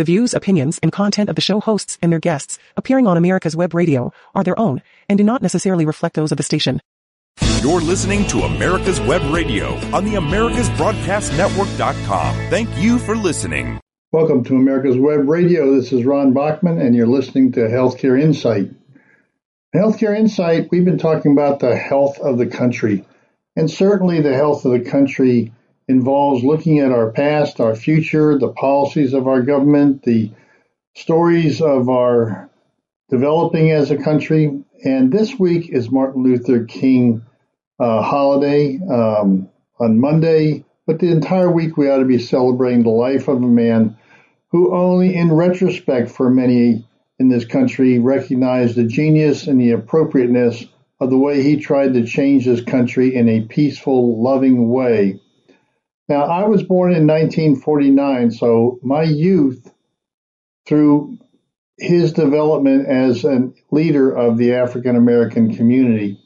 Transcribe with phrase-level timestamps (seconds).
[0.00, 3.54] The views, opinions, and content of the show hosts and their guests appearing on America's
[3.54, 4.80] Web Radio are their own
[5.10, 6.80] and do not necessarily reflect those of the station.
[7.60, 12.34] You're listening to America's Web Radio on the AmericasBroadcastNetwork.com.
[12.48, 13.78] Thank you for listening.
[14.10, 15.74] Welcome to America's Web Radio.
[15.74, 18.70] This is Ron Bachman, and you're listening to Healthcare Insight.
[19.76, 23.04] Healthcare Insight, we've been talking about the health of the country.
[23.54, 25.52] And certainly the health of the country
[25.90, 30.30] involves looking at our past, our future, the policies of our government, the
[30.94, 32.48] stories of our
[33.08, 34.62] developing as a country.
[34.84, 37.22] And this week is Martin Luther King
[37.80, 39.48] uh, holiday um,
[39.80, 43.46] on Monday, but the entire week we ought to be celebrating the life of a
[43.46, 43.96] man
[44.52, 46.86] who only in retrospect for many
[47.18, 50.64] in this country recognized the genius and the appropriateness
[51.00, 55.18] of the way he tried to change this country in a peaceful, loving way.
[56.10, 59.72] Now, I was born in 1949, so my youth,
[60.66, 61.18] through
[61.78, 66.20] his development as a leader of the African American community,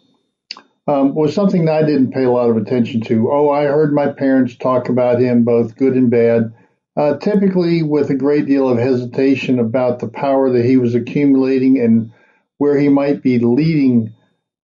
[0.86, 3.30] um, was something that I didn't pay a lot of attention to.
[3.30, 6.54] Oh, I heard my parents talk about him, both good and bad,
[6.96, 11.78] uh, typically with a great deal of hesitation about the power that he was accumulating
[11.78, 12.10] and
[12.56, 14.14] where he might be leading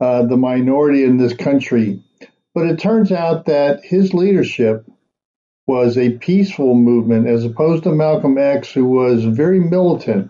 [0.00, 2.02] uh, the minority in this country.
[2.54, 4.86] But it turns out that his leadership
[5.70, 10.28] was a peaceful movement as opposed to Malcolm X, who was very militant.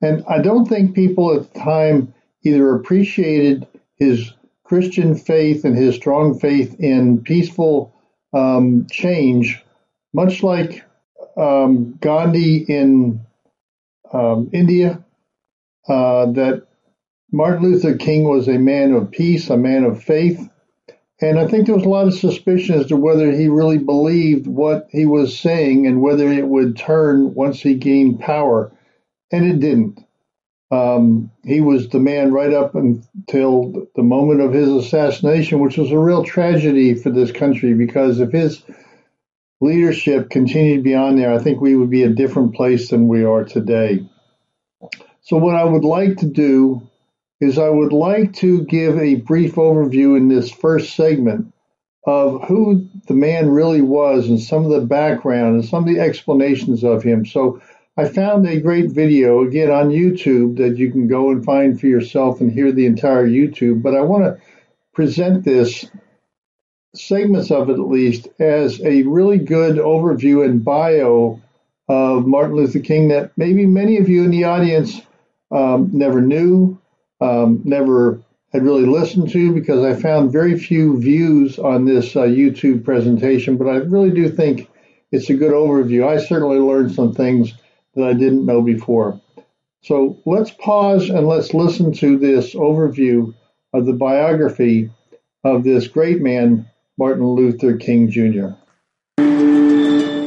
[0.00, 4.32] And I don't think people at the time either appreciated his
[4.64, 7.94] Christian faith and his strong faith in peaceful
[8.32, 9.62] um, change,
[10.14, 10.82] much like
[11.36, 13.20] um, Gandhi in
[14.10, 15.04] um, India,
[15.86, 16.66] uh, that
[17.30, 20.48] Martin Luther King was a man of peace, a man of faith.
[21.20, 24.46] And I think there was a lot of suspicion as to whether he really believed
[24.46, 28.72] what he was saying and whether it would turn once he gained power.
[29.32, 29.98] And it didn't.
[30.70, 35.90] Um, he was the man right up until the moment of his assassination, which was
[35.90, 38.62] a real tragedy for this country because if his
[39.60, 43.44] leadership continued beyond there, I think we would be a different place than we are
[43.44, 44.06] today.
[45.22, 46.88] So, what I would like to do
[47.40, 51.52] is I would like to give a brief overview in this first segment
[52.06, 56.00] of who the man really was and some of the background and some of the
[56.00, 57.26] explanations of him.
[57.26, 57.60] So
[57.96, 61.86] I found a great video again on YouTube that you can go and find for
[61.86, 63.82] yourself and hear the entire YouTube.
[63.82, 64.40] But I want to
[64.94, 65.84] present this
[66.94, 71.40] segments of it at least as a really good overview and bio
[71.88, 75.00] of Martin Luther King that maybe many of you in the audience
[75.50, 76.80] um, never knew
[77.20, 82.22] um, never had really listened to because I found very few views on this uh,
[82.22, 84.70] YouTube presentation, but I really do think
[85.10, 86.06] it's a good overview.
[86.08, 87.52] I certainly learned some things
[87.94, 89.20] that I didn't know before.
[89.82, 93.34] So let's pause and let's listen to this overview
[93.72, 94.90] of the biography
[95.44, 96.68] of this great man,
[96.98, 98.48] Martin Luther King Jr.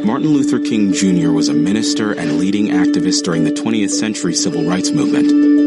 [0.06, 1.32] Martin Luther King Jr.
[1.32, 5.61] was a minister and leading activist during the 20th century civil rights movement.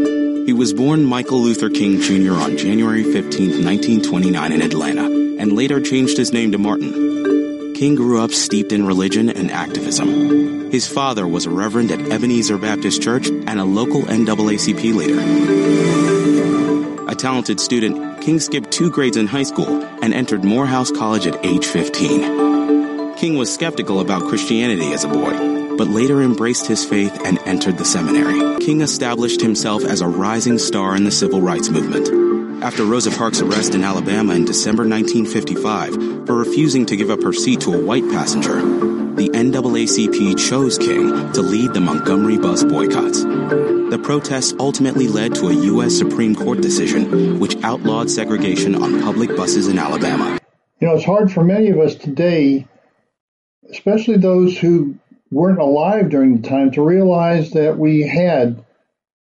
[0.46, 2.34] He was born Michael Luther King Jr.
[2.34, 5.04] on January 15, 1929 in Atlanta,
[5.40, 7.72] and later changed his name to Martin.
[7.72, 10.70] King grew up steeped in religion and activism.
[10.70, 15.18] His father was a reverend at Ebenezer Baptist Church and a local NAACP leader.
[17.08, 21.42] A talented student, King skipped two grades in high school and entered Morehouse College at
[21.42, 23.14] age 15.
[23.16, 27.78] King was skeptical about Christianity as a boy, but later embraced his faith and entered
[27.78, 28.58] the seminary.
[28.64, 32.62] King established himself as a rising star in the civil rights movement.
[32.62, 37.32] After Rosa Parks' arrest in Alabama in December 1955 for refusing to give up her
[37.32, 38.54] seat to a white passenger,
[39.14, 43.22] the NAACP chose King to lead the Montgomery bus boycotts.
[43.22, 45.96] The protests ultimately led to a U.S.
[45.96, 50.40] Supreme Court decision which outlawed segregation on public buses in Alabama.
[50.80, 52.66] You know, it's hard for many of us today,
[53.70, 54.98] especially those who
[55.34, 58.64] weren't alive during the time to realize that we had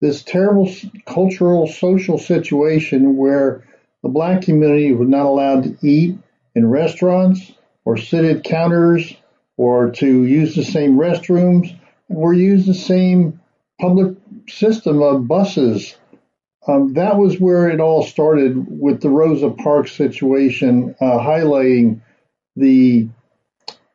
[0.00, 0.70] this terrible
[1.06, 3.64] cultural social situation where
[4.04, 6.16] the black community was not allowed to eat
[6.54, 7.52] in restaurants
[7.84, 9.12] or sit at counters
[9.56, 11.76] or to use the same restrooms
[12.08, 13.40] or use the same
[13.80, 14.16] public
[14.48, 15.96] system of buses.
[16.68, 22.02] Um, that was where it all started with the Rosa Parks situation, uh, highlighting
[22.54, 23.08] the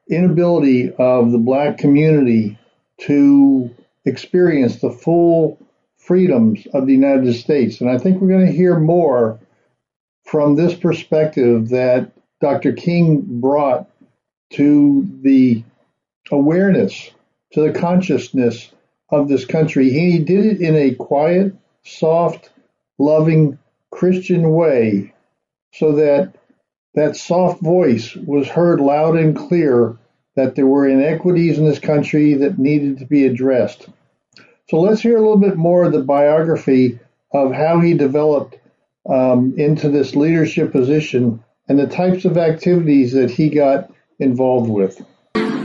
[0.10, 2.58] inability of the black community
[3.02, 3.74] to
[4.06, 5.58] experience the full
[5.98, 7.82] freedoms of the United States.
[7.82, 9.40] And I think we're going to hear more
[10.24, 12.12] from this perspective that
[12.42, 12.74] Dr.
[12.74, 13.90] King brought
[14.52, 15.64] to the
[16.32, 17.12] awareness,
[17.54, 18.72] to the consciousness
[19.10, 19.90] of this country.
[19.90, 22.50] He did it in a quiet, soft,
[22.98, 23.58] loving
[23.92, 25.14] Christian way
[25.74, 26.34] so that
[26.96, 29.98] that soft voice was heard loud and clear
[30.36, 33.88] that there were inequities in this country that needed to be addressed.
[34.70, 37.00] So let's hear a little bit more of the biography
[37.34, 38.58] of how he developed
[39.08, 45.02] um, into this leadership position and the types of activities that he got involved with.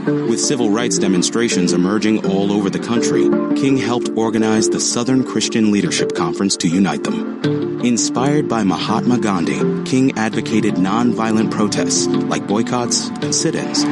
[0.05, 3.23] With civil rights demonstrations emerging all over the country,
[3.59, 7.81] King helped organize the Southern Christian Leadership Conference to unite them.
[7.83, 9.59] Inspired by Mahatma Gandhi,
[9.89, 13.83] King advocated nonviolent protests like boycotts and sit-ins.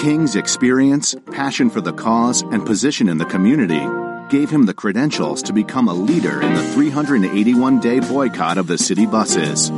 [0.00, 3.84] King's experience, passion for the cause, and position in the community
[4.30, 8.78] gave him the credentials to become a leader in the 381 day boycott of the
[8.78, 9.68] city buses.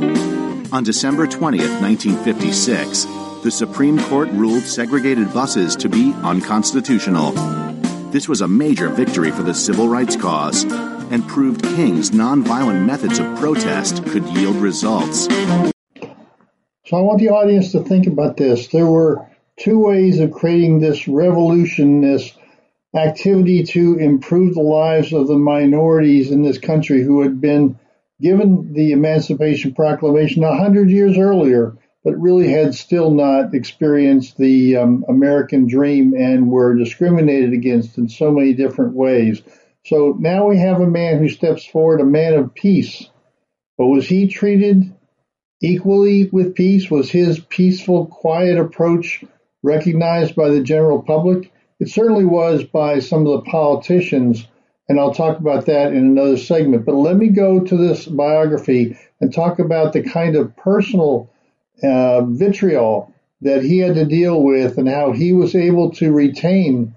[0.71, 7.31] On December 20th, 1956, the Supreme Court ruled segregated buses to be unconstitutional.
[8.09, 10.63] This was a major victory for the civil rights cause
[11.11, 15.25] and proved King's nonviolent methods of protest could yield results.
[16.85, 18.69] So I want the audience to think about this.
[18.69, 19.23] There were
[19.57, 22.35] two ways of creating this revolution, this
[22.95, 27.77] activity to improve the lives of the minorities in this country who had been
[28.19, 34.77] given the Emancipation Proclamation a hundred years earlier but really had still not experienced the
[34.77, 39.41] um, American dream and were discriminated against in so many different ways.
[39.85, 43.09] So now we have a man who steps forward, a man of peace.
[43.75, 44.93] But was he treated
[45.61, 46.91] equally with peace?
[46.91, 49.23] Was his peaceful, quiet approach
[49.63, 51.51] recognized by the general public?
[51.79, 54.47] It certainly was by some of the politicians,
[54.87, 56.85] and I'll talk about that in another segment.
[56.85, 61.31] But let me go to this biography and talk about the kind of personal
[61.83, 66.95] uh, vitriol that he had to deal with and how he was able to retain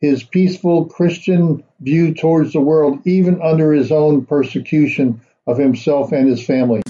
[0.00, 6.28] his peaceful Christian view towards the world, even under his own persecution of himself and
[6.28, 6.82] his family.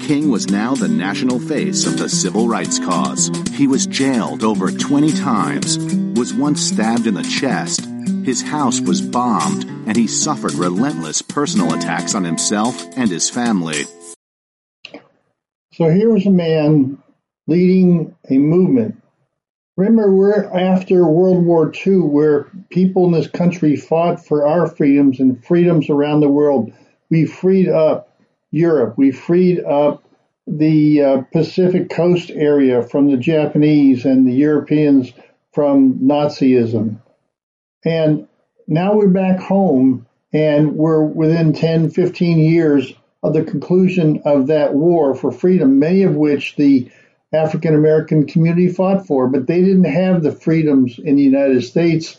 [0.00, 3.30] King was now the national face of the civil rights cause.
[3.52, 5.78] He was jailed over 20 times,
[6.18, 7.84] was once stabbed in the chest,
[8.24, 13.84] his house was bombed, and he suffered relentless personal attacks on himself and his family.
[15.78, 16.98] So here was a man
[17.46, 19.00] leading a movement.
[19.76, 25.20] Remember, we're after World War II, where people in this country fought for our freedoms
[25.20, 26.72] and freedoms around the world.
[27.10, 28.12] We freed up
[28.50, 28.98] Europe.
[28.98, 30.02] We freed up
[30.48, 35.12] the uh, Pacific Coast area from the Japanese and the Europeans
[35.52, 37.00] from Nazism.
[37.84, 38.26] And
[38.66, 42.92] now we're back home and we're within 10, 15 years
[43.22, 46.90] of the conclusion of that war for freedom, many of which the
[47.32, 52.16] African American community fought for, but they didn't have the freedoms in the United States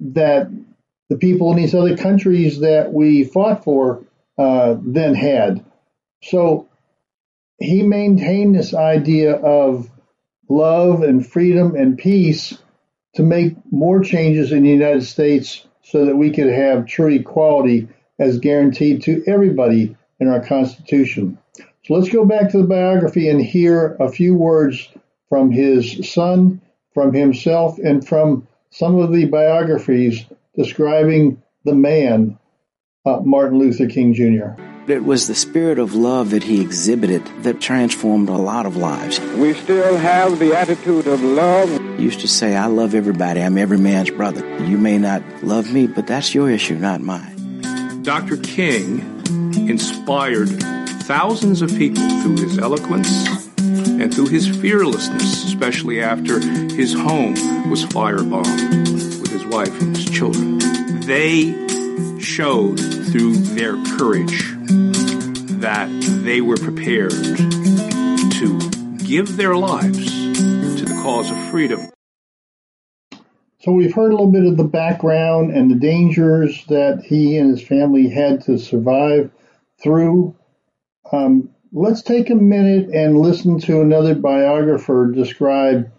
[0.00, 0.50] that
[1.08, 4.04] the people in these other countries that we fought for
[4.38, 5.64] uh, then had.
[6.22, 6.68] So
[7.58, 9.90] he maintained this idea of
[10.48, 12.56] love and freedom and peace
[13.14, 17.88] to make more changes in the United States so that we could have true equality
[18.18, 21.38] as guaranteed to everybody in our Constitution.
[21.84, 24.88] So let's go back to the biography and hear a few words
[25.28, 26.60] from his son,
[26.94, 30.24] from himself, and from some of the biographies
[30.56, 32.38] describing the man,
[33.04, 34.60] uh, Martin Luther King Jr.
[34.88, 39.18] It was the spirit of love that he exhibited that transformed a lot of lives.
[39.20, 41.68] We still have the attitude of love.
[41.98, 43.42] He used to say, I love everybody.
[43.42, 44.46] I'm every man's brother.
[44.64, 48.02] You may not love me, but that's your issue, not mine.
[48.02, 48.36] Dr.
[48.36, 49.15] King
[49.68, 50.48] inspired
[51.02, 53.26] thousands of people through his eloquence
[53.58, 57.34] and through his fearlessness, especially after his home
[57.70, 60.58] was firebombed with his wife and his children.
[61.00, 61.52] They
[62.18, 64.52] showed through their courage
[65.60, 65.88] that
[66.24, 71.88] they were prepared to give their lives to the cause of freedom.
[73.66, 77.50] So we've heard a little bit of the background and the dangers that he and
[77.50, 79.32] his family had to survive
[79.82, 80.36] through.
[81.10, 85.90] Um, let's take a minute and listen to another biographer describe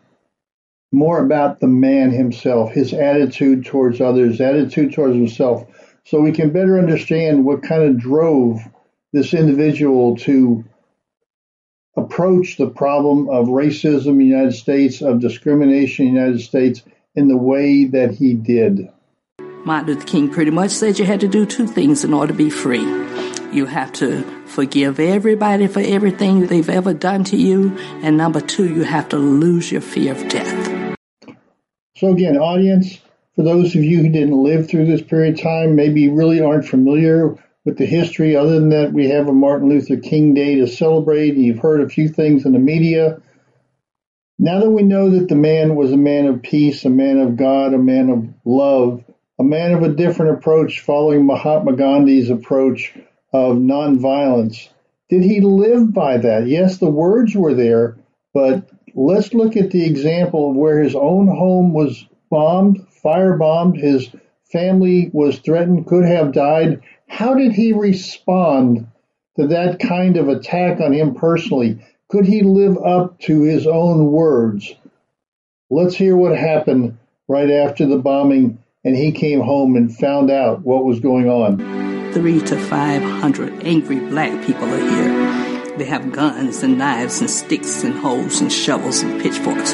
[0.94, 5.68] more about the man himself, his attitude towards others, attitude towards himself,
[6.06, 8.62] so we can better understand what kind of drove
[9.12, 10.64] this individual to
[11.98, 16.82] approach the problem of racism in the United States, of discrimination in the United States
[17.18, 18.90] in the way that he did.
[19.66, 22.38] Martin Luther King pretty much said you had to do two things in order to
[22.38, 22.86] be free.
[23.52, 27.76] You have to forgive everybody for everything they've ever done to you.
[28.04, 30.96] And number two, you have to lose your fear of death.
[31.96, 33.00] So, again, audience,
[33.36, 36.68] for those of you who didn't live through this period of time, maybe really aren't
[36.68, 40.68] familiar with the history, other than that we have a Martin Luther King Day to
[40.68, 43.22] celebrate, and you've heard a few things in the media.
[44.40, 47.38] Now that we know that the man was a man of peace, a man of
[47.38, 49.04] God, a man of love,
[49.40, 52.96] a man of a different approach following Mahatma Gandhi's approach
[53.34, 54.70] of nonviolence,
[55.10, 56.48] did he live by that?
[56.48, 57.98] Yes, the words were there,
[58.34, 64.10] but let's look at the example of where his own home was bombed, firebombed, his
[64.52, 66.82] family was threatened, could have died.
[67.08, 68.88] How did he respond
[69.38, 71.80] to that kind of attack on him personally?
[72.10, 74.74] Could he live up to his own words?
[75.70, 76.98] Let's hear what happened
[77.28, 82.14] right after the bombing and he came home and found out what was going on.
[82.14, 85.78] Three to five hundred angry black people are here.
[85.78, 89.74] They have guns and knives and sticks and hoes and shovels and pitchforks.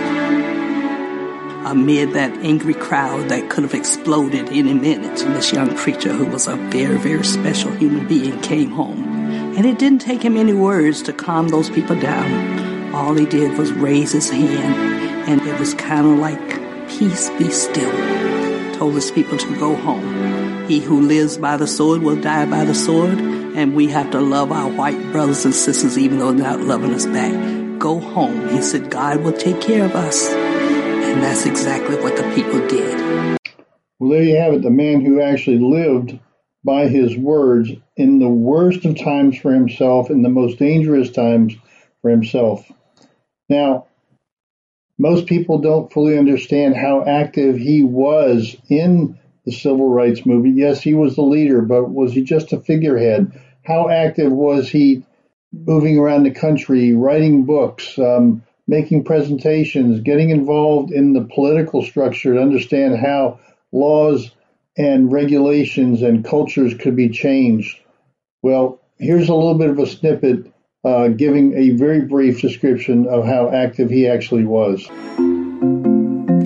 [1.70, 6.48] Amid that angry crowd that could have exploded any minute, this young preacher, who was
[6.48, 9.13] a very, very special human being, came home.
[9.56, 12.94] And it didn't take him any words to calm those people down.
[12.94, 17.50] All he did was raise his hand, and it was kind of like, Peace be
[17.50, 20.68] still told his people to go home.
[20.68, 24.20] He who lives by the sword will die by the sword, and we have to
[24.20, 27.80] love our white brothers and sisters even though they're not loving us back.
[27.80, 28.50] Go home.
[28.50, 30.30] He said, God will take care of us.
[30.30, 33.40] And that's exactly what the people did.
[34.00, 34.62] Well, there you have it.
[34.64, 36.20] The man who actually lived
[36.64, 41.56] by his words in the worst of times for himself, in the most dangerous times
[42.02, 42.72] for himself.
[43.50, 43.88] Now,
[44.98, 50.58] most people don't fully understand how active he was in the civil rights movement.
[50.58, 53.32] Yes, he was the leader, but was he just a figurehead?
[53.64, 55.04] How active was he
[55.52, 62.34] moving around the country, writing books, um, making presentations, getting involved in the political structure
[62.34, 63.40] to understand how
[63.72, 64.32] laws
[64.78, 67.80] and regulations and cultures could be changed?
[68.42, 70.52] Well, here's a little bit of a snippet
[70.84, 74.86] uh, giving a very brief description of how active he actually was.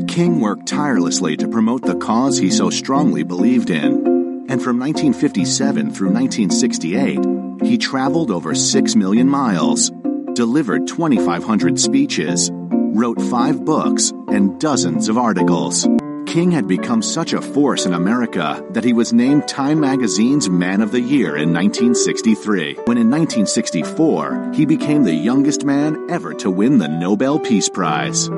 [0.08, 4.06] King worked tirelessly to promote the cause he so strongly believed in.
[4.50, 9.92] And from 1957 through 1968, he traveled over 6 million miles,
[10.34, 15.88] delivered 2,500 speeches, wrote five books, and dozens of articles.
[16.28, 20.82] King had become such a force in America that he was named Time Magazine's Man
[20.82, 26.52] of the Year in 1963, when in 1964 he became the youngest man ever to
[26.52, 28.30] win the Nobel Peace Prize.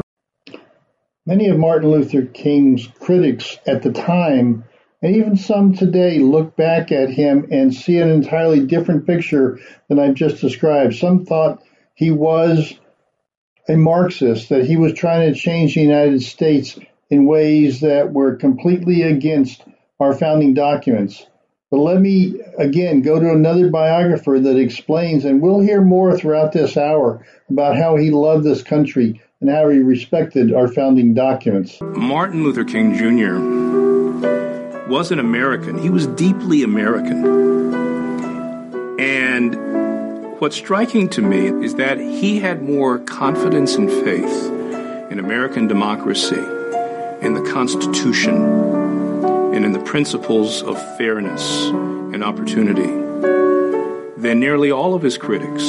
[1.26, 4.66] Many of Martin Luther King's critics at the time,
[5.02, 9.98] and even some today, look back at him and see an entirely different picture than
[9.98, 10.94] I've just described.
[10.94, 11.64] Some thought
[11.96, 12.72] he was
[13.68, 16.78] a Marxist, that he was trying to change the United States
[17.10, 19.64] in ways that were completely against
[20.00, 21.26] our founding documents.
[21.72, 26.52] But let me again go to another biographer that explains, and we'll hear more throughout
[26.52, 31.80] this hour about how he loved this country and how he respected our founding documents.
[31.82, 33.38] Martin Luther King Jr.
[34.90, 35.78] was an American.
[35.78, 37.38] He was deeply American.
[39.00, 44.46] And what's striking to me is that he had more confidence and faith
[45.12, 46.59] in American democracy
[47.22, 48.36] in the Constitution
[49.54, 52.88] and in the principles of fairness and opportunity
[54.18, 55.64] than nearly all of his critics.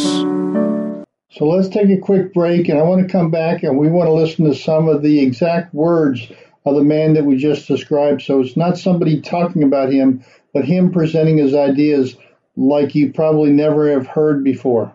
[1.33, 4.09] So let's take a quick break, and I want to come back and we want
[4.09, 6.31] to listen to some of the exact words
[6.65, 8.23] of the man that we just described.
[8.23, 12.17] So it's not somebody talking about him, but him presenting his ideas
[12.57, 14.95] like you probably never have heard before.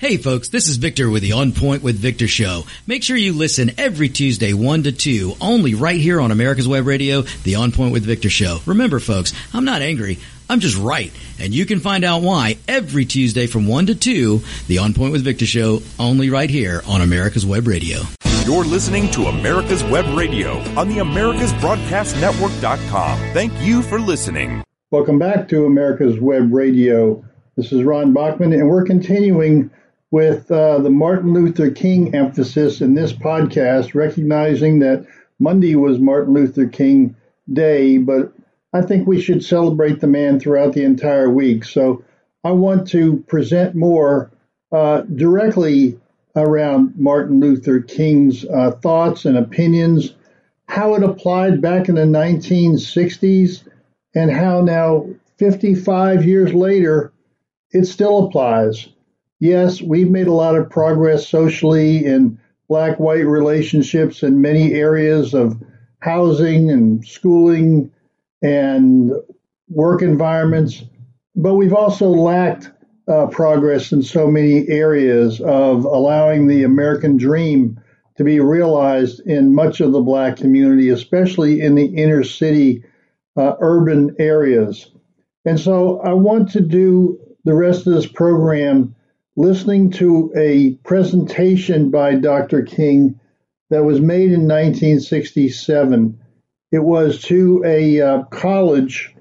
[0.00, 2.62] Hey folks, this is Victor with the On Point with Victor show.
[2.86, 6.86] Make sure you listen every Tuesday 1 to 2, only right here on America's Web
[6.86, 8.60] Radio, the On Point with Victor show.
[8.64, 10.20] Remember folks, I'm not angry.
[10.48, 11.10] I'm just right.
[11.40, 15.10] And you can find out why every Tuesday from 1 to 2, the On Point
[15.10, 18.02] with Victor show, only right here on America's Web Radio.
[18.44, 23.18] You're listening to America's Web Radio on the AmericasBroadcastNetwork.com.
[23.34, 24.62] Thank you for listening.
[24.92, 27.24] Welcome back to America's Web Radio.
[27.56, 29.72] This is Ron Bachman, and we're continuing
[30.10, 35.06] with uh, the Martin Luther King emphasis in this podcast, recognizing that
[35.38, 37.14] Monday was Martin Luther King
[37.52, 38.32] Day, but
[38.72, 41.64] I think we should celebrate the man throughout the entire week.
[41.64, 42.04] So
[42.44, 44.30] I want to present more
[44.72, 45.98] uh, directly
[46.36, 50.14] around Martin Luther King's uh, thoughts and opinions,
[50.68, 53.66] how it applied back in the 1960s,
[54.14, 55.06] and how now,
[55.38, 57.12] 55 years later,
[57.70, 58.88] it still applies.
[59.40, 65.32] Yes, we've made a lot of progress socially in black white relationships in many areas
[65.32, 65.60] of
[66.00, 67.90] housing and schooling
[68.42, 69.12] and
[69.68, 70.84] work environments,
[71.36, 72.70] but we've also lacked
[73.08, 77.80] uh, progress in so many areas of allowing the American dream
[78.16, 82.82] to be realized in much of the black community, especially in the inner city
[83.36, 84.90] uh, urban areas.
[85.44, 88.94] And so I want to do the rest of this program
[89.38, 92.62] listening to a presentation by Dr.
[92.62, 93.20] King
[93.70, 96.18] that was made in 1967.
[96.72, 99.14] It was to a uh, college,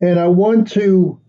[0.00, 1.20] and I want to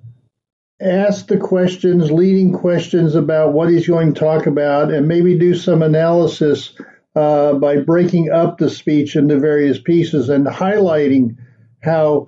[0.81, 5.53] ask the questions, leading questions about what he's going to talk about, and maybe do
[5.53, 6.73] some analysis
[7.15, 11.37] uh, by breaking up the speech into various pieces and highlighting
[11.83, 12.27] how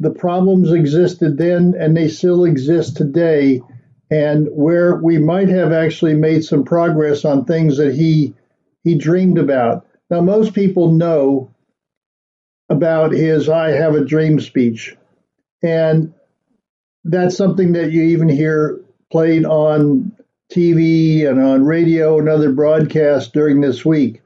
[0.00, 3.60] the problems existed then and they still exist today,
[4.10, 8.34] and where we might have actually made some progress on things that he
[8.84, 9.86] he dreamed about.
[10.10, 11.54] Now, most people know
[12.68, 14.96] about his "I Have a Dream" speech,
[15.62, 16.12] and
[17.04, 20.12] that's something that you even hear played on
[20.50, 24.22] TV and on radio and other broadcasts during this week.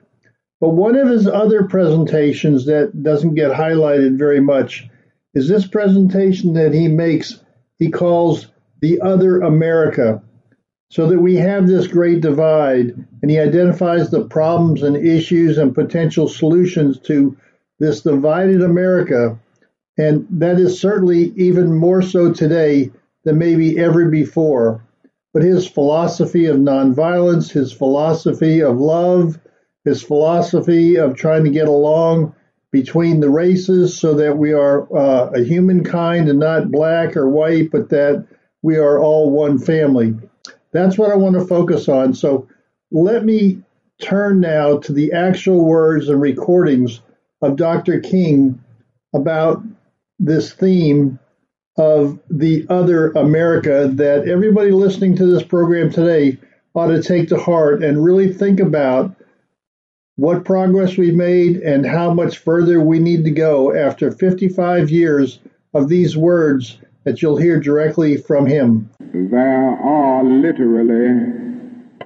[0.61, 4.89] But one of his other presentations that doesn't get highlighted very much
[5.35, 7.41] is this presentation that he makes,
[7.79, 8.47] he calls
[8.83, 10.23] the other America,
[10.91, 15.75] so that we have this great divide, and he identifies the problems and issues and
[15.75, 17.35] potential solutions to
[17.79, 19.39] this divided America.
[19.97, 22.91] And that is certainly even more so today
[23.25, 24.85] than maybe ever before.
[25.33, 29.39] But his philosophy of nonviolence, his philosophy of love,
[29.85, 32.35] his philosophy of trying to get along
[32.71, 37.71] between the races so that we are uh, a humankind and not black or white,
[37.71, 38.27] but that
[38.63, 40.15] we are all one family.
[40.73, 42.15] That's what I want to focus on.
[42.15, 42.49] So
[42.91, 43.63] let me
[44.01, 47.01] turn now to the actual words and recordings
[47.43, 48.01] of Dr.
[48.01, 48.63] King
[49.15, 49.63] about
[50.19, 51.19] this theme
[51.77, 56.39] of the other America that everybody listening to this program today
[56.75, 59.15] ought to take to heart and really think about
[60.17, 65.39] what progress we've made and how much further we need to go after 55 years
[65.75, 68.91] of these words that you'll hear directly from him.
[69.13, 71.33] There are literally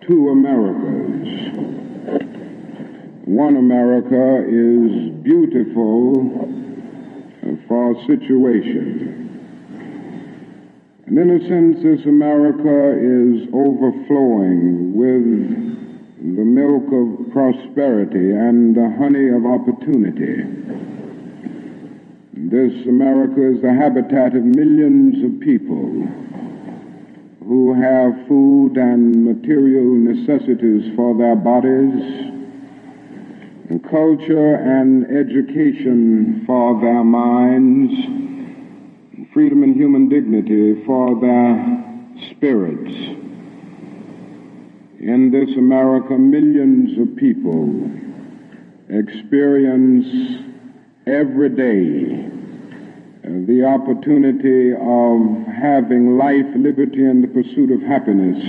[0.07, 1.27] two Americas.
[3.27, 6.15] One America is beautiful
[7.69, 9.23] for situation.
[11.07, 15.77] And in a sense, this America is overflowing with
[16.37, 20.43] the milk of prosperity and the honey of opportunity.
[22.49, 26.07] This America is the habitat of millions of people
[27.41, 31.91] who have food and material necessities for their bodies,
[33.69, 37.93] and culture and education for their minds,
[39.33, 41.59] freedom and human dignity for their
[42.31, 42.95] spirits.
[45.01, 47.91] In this America, millions of people
[48.89, 50.07] experience
[51.09, 52.36] every day
[53.27, 58.41] the opportunity of having life, liberty, and the pursuit of happiness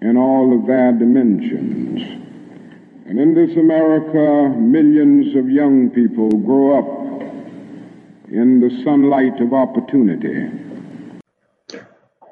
[0.00, 2.00] in all of their dimensions.
[3.06, 7.22] And in this America, millions of young people grow up
[8.30, 10.48] in the sunlight of opportunity.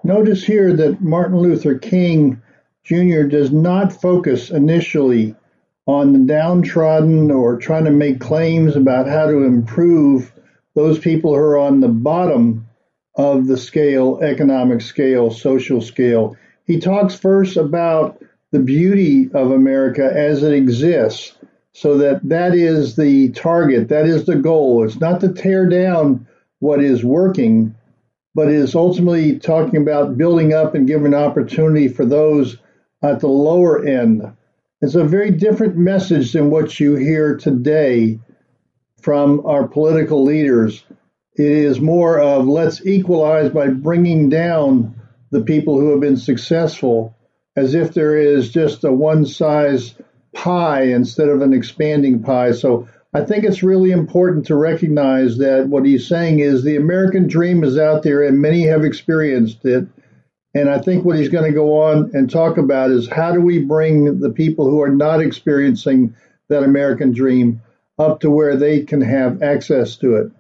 [0.05, 2.41] Notice here that Martin Luther King
[2.85, 3.23] Jr.
[3.23, 5.35] does not focus initially
[5.87, 10.33] on the downtrodden or trying to make claims about how to improve
[10.75, 12.67] those people who are on the bottom
[13.17, 16.37] of the scale, economic scale, social scale.
[16.67, 21.37] He talks first about the beauty of America as it exists,
[21.73, 24.85] so that that is the target, that is the goal.
[24.85, 26.27] It's not to tear down
[26.61, 27.75] what is working,
[28.35, 32.59] but is ultimately talking about building up and giving opportunity for those
[33.03, 34.23] at the lower end.
[34.81, 38.19] It's a very different message than what you hear today
[39.05, 40.83] from our political leaders.
[41.37, 44.97] It is more of let's equalize by bringing down
[45.31, 47.15] the people who have been successful
[47.55, 49.95] as if there is just a one size
[50.35, 52.53] pie instead of an expanding pie.
[52.53, 57.29] So I think it's really important to recognize that what he's saying is the American
[57.29, 59.87] dream is out there and many have experienced it
[60.55, 63.41] And I think what he's going to go on and talk about is how do
[63.41, 66.15] we bring the people who are not experiencing
[66.49, 67.61] that American dream
[67.99, 70.33] up to where they can have access to it.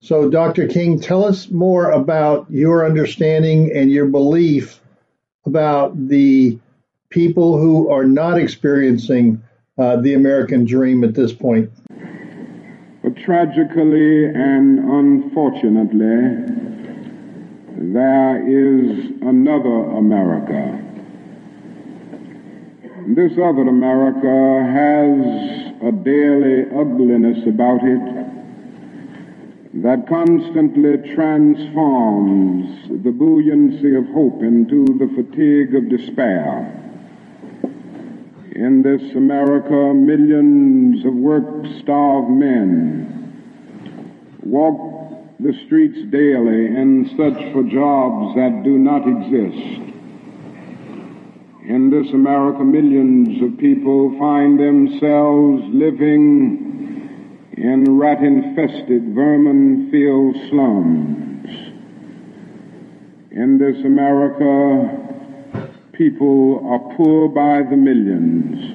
[0.00, 0.68] So, Dr.
[0.68, 4.80] King, tell us more about your understanding and your belief
[5.44, 6.58] about the
[7.10, 9.42] people who are not experiencing
[9.76, 11.70] uh, the American dream at this point.
[13.02, 16.54] But tragically and unfortunately,
[17.92, 20.87] there is another America.
[23.16, 28.04] This other America has a daily ugliness about it
[29.82, 32.68] that constantly transforms
[33.02, 36.68] the buoyancy of hope into the fatigue of despair.
[38.54, 43.32] In this America, millions of work-starved men
[44.42, 49.87] walk the streets daily in search for jobs that do not exist.
[51.68, 61.50] In this America, millions of people find themselves living in rat-infested, vermin-filled slums.
[63.32, 68.74] In this America, people are poor by the millions.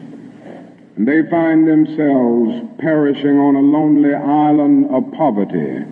[0.96, 5.84] And they find themselves perishing on a lonely island of poverty.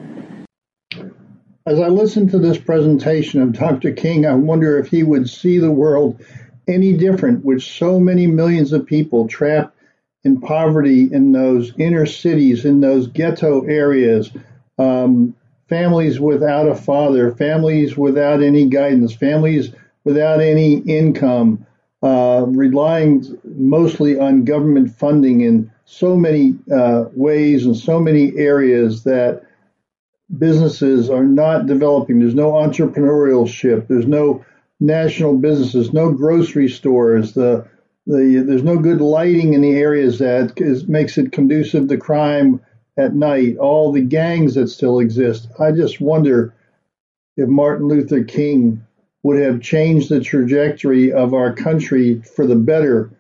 [1.66, 3.92] As I listen to this presentation of Dr.
[3.92, 6.24] King, I wonder if he would see the world
[6.68, 9.76] any different with so many millions of people trapped
[10.24, 14.32] in poverty in those inner cities, in those ghetto areas,
[14.78, 15.36] um,
[15.68, 19.72] families without a father, families without any guidance, families
[20.04, 21.66] without any income,
[22.04, 29.04] uh, relying mostly on government funding in so many uh, ways and so many areas
[29.04, 29.44] that
[30.38, 32.20] businesses are not developing.
[32.20, 33.88] There's no entrepreneurship.
[33.88, 34.46] There's no
[34.82, 37.34] national businesses, no grocery stores.
[37.34, 37.68] The
[38.08, 42.60] the there's no good lighting in the areas that is, makes it conducive to crime
[42.98, 43.58] at night.
[43.58, 45.48] All the gangs that still exist.
[45.60, 46.54] I just wonder
[47.38, 48.86] if Martin Luther King
[49.24, 53.12] would have changed the trajectory of our country for the better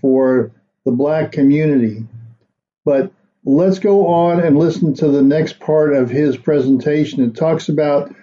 [0.00, 0.50] for
[0.84, 2.06] the black community.
[2.84, 3.12] But
[3.44, 7.22] let's go on and listen to the next part of his presentation.
[7.22, 8.14] It talks about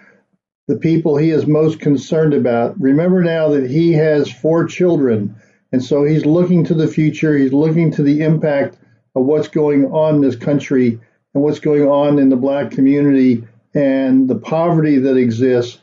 [0.70, 2.80] the people he is most concerned about.
[2.80, 5.36] Remember now that he has four children
[5.72, 7.36] and so he's looking to the future.
[7.36, 8.78] He's looking to the impact
[9.16, 11.00] of what's going on in this country
[11.34, 15.80] and what's going on in the black community and the poverty that exists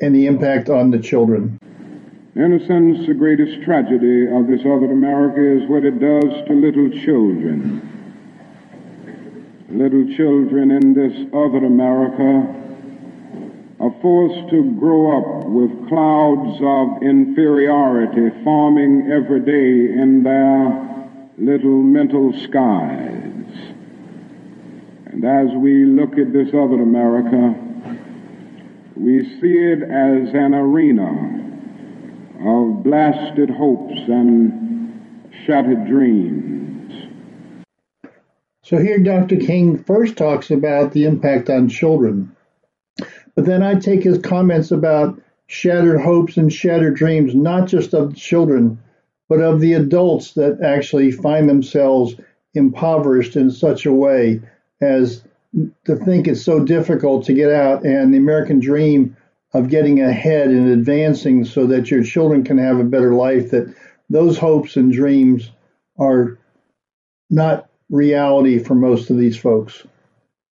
[0.00, 1.58] and the impact on the children.
[2.36, 6.54] In a sense, the greatest tragedy of this other America is what it does to
[6.54, 7.88] little children.
[9.68, 12.61] Little children in this other America
[13.82, 21.82] are forced to grow up with clouds of inferiority forming every day in their little
[21.82, 23.44] mental skies.
[25.06, 27.56] And as we look at this other America,
[28.94, 31.40] we see it as an arena
[32.38, 36.92] of blasted hopes and shattered dreams.
[38.62, 39.38] So here Dr.
[39.38, 42.36] King first talks about the impact on children.
[43.34, 48.14] But then I take his comments about shattered hopes and shattered dreams, not just of
[48.14, 48.78] children,
[49.28, 52.14] but of the adults that actually find themselves
[52.54, 54.40] impoverished in such a way
[54.80, 55.24] as
[55.84, 59.16] to think it's so difficult to get out and the American dream
[59.54, 63.74] of getting ahead and advancing so that your children can have a better life, that
[64.08, 65.50] those hopes and dreams
[65.98, 66.38] are
[67.30, 69.86] not reality for most of these folks.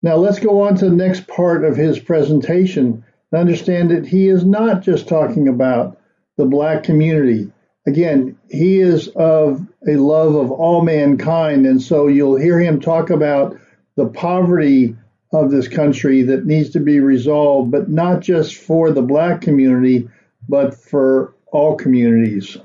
[0.06, 4.28] Now let's go on to the next part of his presentation and understand that he
[4.28, 5.98] is not just talking about
[6.36, 7.50] the black community.
[7.88, 13.10] Again, he is of a love of all mankind, and so you'll hear him talk
[13.10, 13.58] about
[13.96, 14.94] the poverty
[15.32, 20.08] of this country that needs to be resolved, but not just for the black community,
[20.48, 22.56] but for all communities.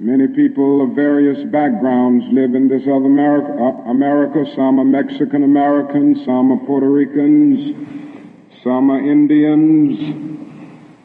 [0.00, 3.50] Many people of various backgrounds live in this other America.
[3.50, 4.44] Uh, America.
[4.54, 7.74] Some are Mexican Americans, some are Puerto Ricans,
[8.62, 9.98] some are Indians,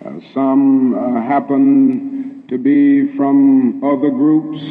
[0.05, 4.61] uh, some uh, happen to be from other groups.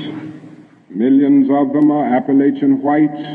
[0.88, 3.26] Millions of them are Appalachian whites.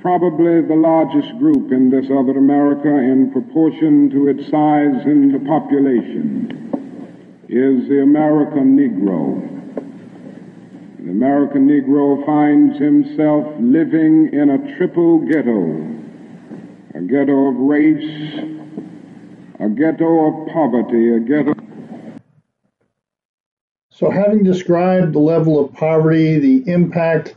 [0.00, 5.40] Probably the largest group in this other America in proportion to its size in the
[5.40, 6.63] population
[7.48, 9.54] is the American Negro.
[10.98, 15.76] The American Negro finds himself living in a triple ghetto,
[16.94, 18.34] a ghetto of race,
[19.60, 21.52] a ghetto of poverty, a ghetto.
[23.90, 27.34] So, having described the level of poverty, the impact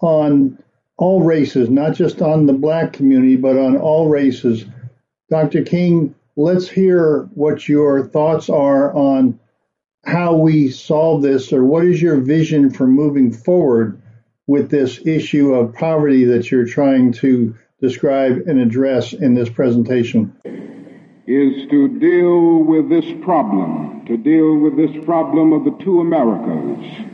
[0.00, 0.58] on
[0.96, 4.64] all races, not just on the black community, but on all races,
[5.28, 5.62] Dr.
[5.62, 9.38] King, let's hear what your thoughts are on
[10.04, 14.00] how we solve this, or what is your vision for moving forward
[14.46, 20.34] with this issue of poverty that you're trying to describe and address in this presentation?
[21.26, 27.08] Is to deal with this problem, to deal with this problem of the two Americas.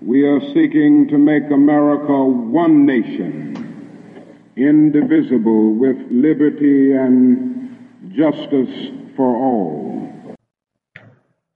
[0.00, 7.76] We are seeking to make America one nation, indivisible, with liberty and
[8.14, 10.09] justice for all.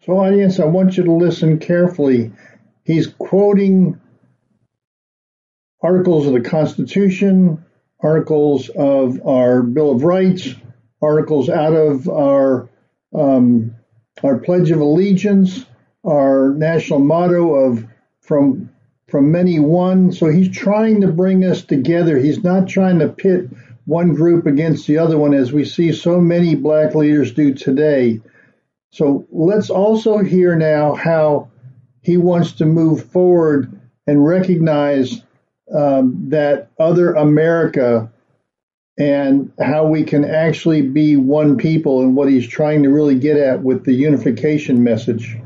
[0.05, 2.31] So, audience, I want you to listen carefully.
[2.83, 3.99] He's quoting
[5.83, 7.65] articles of the Constitution,
[8.01, 10.51] articles of our Bill of Rights,
[11.01, 12.69] articles out of our
[13.15, 13.77] um,
[14.23, 15.65] our Pledge of Allegiance,
[16.05, 17.87] our national motto of
[18.21, 18.69] from
[19.09, 20.13] from many one.
[20.13, 22.19] So he's trying to bring us together.
[22.19, 23.49] He's not trying to pit
[23.87, 28.21] one group against the other one as we see so many black leaders do today.
[28.95, 31.51] So let's also hear now how
[32.03, 35.21] he wants to move forward and recognize
[35.75, 38.09] um, that other America
[38.97, 43.37] and how we can actually be one people and what he's trying to really get
[43.37, 45.37] at with the unification message.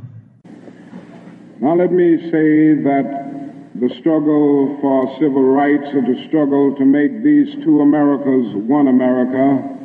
[1.63, 7.23] Now, let me say that the struggle for civil rights and the struggle to make
[7.23, 9.78] these two Americas one America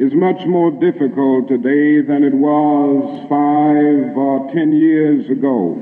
[0.00, 5.76] is much more difficult today than it was five or ten years ago.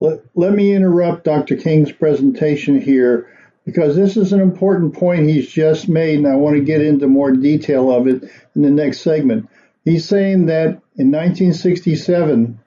[0.00, 1.56] Let, let me interrupt Dr.
[1.56, 3.30] King's presentation here
[3.66, 7.06] because this is an important point he's just made, and I want to get into
[7.06, 8.22] more detail of it
[8.54, 9.50] in the next segment.
[9.84, 12.58] He's saying that in 1967,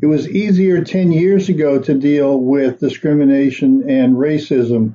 [0.00, 4.94] it was easier 10 years ago to deal with discrimination and racism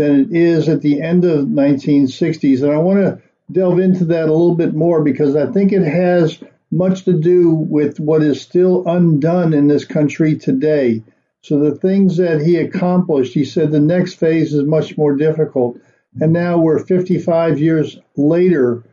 [0.00, 2.62] than it is at the end of 1960s.
[2.62, 5.82] And I want to delve into that a little bit more because I think it
[5.82, 11.02] has much to do with what is still undone in this country today.
[11.42, 15.78] So the things that he accomplished, he said the next phase is much more difficult.
[16.20, 18.84] And now we're 55 years later,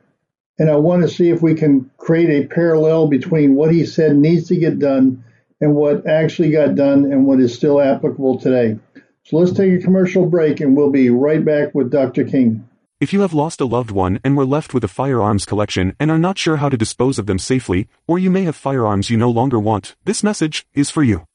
[0.59, 4.15] and I want to see if we can create a parallel between what he said
[4.15, 5.23] needs to get done
[5.59, 8.79] and what actually got done and what is still applicable today.
[9.27, 12.23] So let's take a commercial break and we'll be right back with Dr.
[12.23, 12.65] King.
[13.01, 16.09] If you have lost a loved one and were left with a firearms collection and
[16.09, 19.17] are not sure how to dispose of them safely, or you may have firearms you
[19.17, 21.25] no longer want, this message is for you.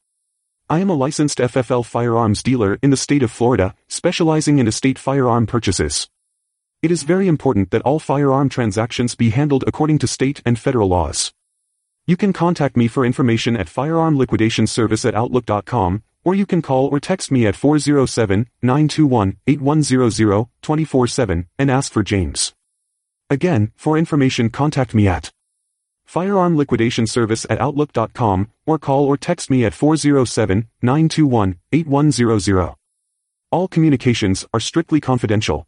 [0.67, 4.97] I am a licensed FFL firearms dealer in the state of Florida, specializing in estate
[4.97, 6.09] firearm purchases.
[6.81, 10.87] It is very important that all firearm transactions be handled according to state and federal
[10.87, 11.31] laws.
[12.07, 16.99] You can contact me for information at firearmliquidationservice at outlook.com, or you can call or
[16.99, 22.53] text me at 407-921-8100 24-7 and ask for James.
[23.29, 25.31] Again, for information contact me at
[26.05, 32.75] Firearm Liquidation Service at Outlook.com, or call or text me at 407 921 8100.
[33.51, 35.67] All communications are strictly confidential.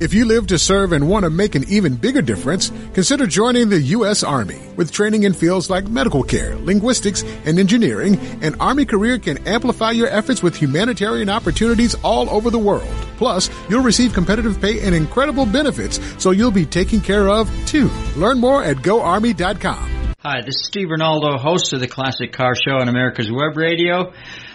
[0.00, 3.68] If you live to serve and want to make an even bigger difference, consider joining
[3.68, 4.24] the U.S.
[4.24, 4.60] Army.
[4.74, 9.92] With training in fields like medical care, linguistics, and engineering, an Army career can amplify
[9.92, 12.92] your efforts with humanitarian opportunities all over the world.
[13.18, 17.88] Plus, you'll receive competitive pay and incredible benefits, so you'll be taken care of too.
[18.16, 19.90] Learn more at GoArmy.com.
[20.18, 24.12] Hi, this is Steve Ronaldo, host of the Classic Car Show on America's Web Radio.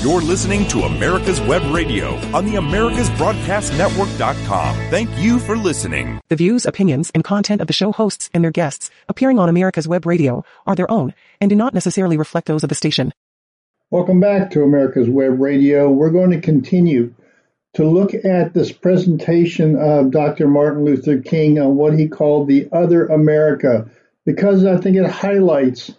[0.00, 4.76] You're listening to America's Web Radio on the AmericasBroadcastNetwork.com.
[4.90, 6.20] Thank you for listening.
[6.28, 9.88] The views, opinions, and content of the show hosts and their guests appearing on America's
[9.88, 13.12] Web Radio are their own and do not necessarily reflect those of the station.
[13.90, 15.90] Welcome back to America's Web Radio.
[15.90, 17.12] We're going to continue
[17.74, 20.46] to look at this presentation of Dr.
[20.46, 23.90] Martin Luther King on what he called the other America,
[24.24, 25.92] because I think it highlights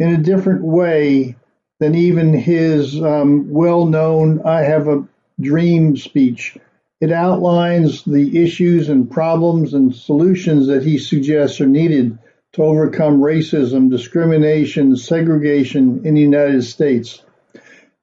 [0.00, 1.36] in a different way
[1.80, 5.04] than even his um, well known I Have a
[5.40, 6.56] Dream speech.
[7.00, 12.18] It outlines the issues and problems and solutions that he suggests are needed
[12.52, 17.22] to overcome racism, discrimination, segregation in the United States.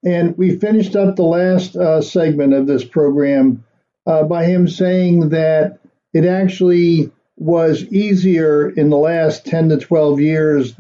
[0.04, 3.64] And we finished up the last uh, segment of this program
[4.08, 5.80] uh, by him saying that
[6.14, 10.74] it actually was easier in the last 10 to 12 years,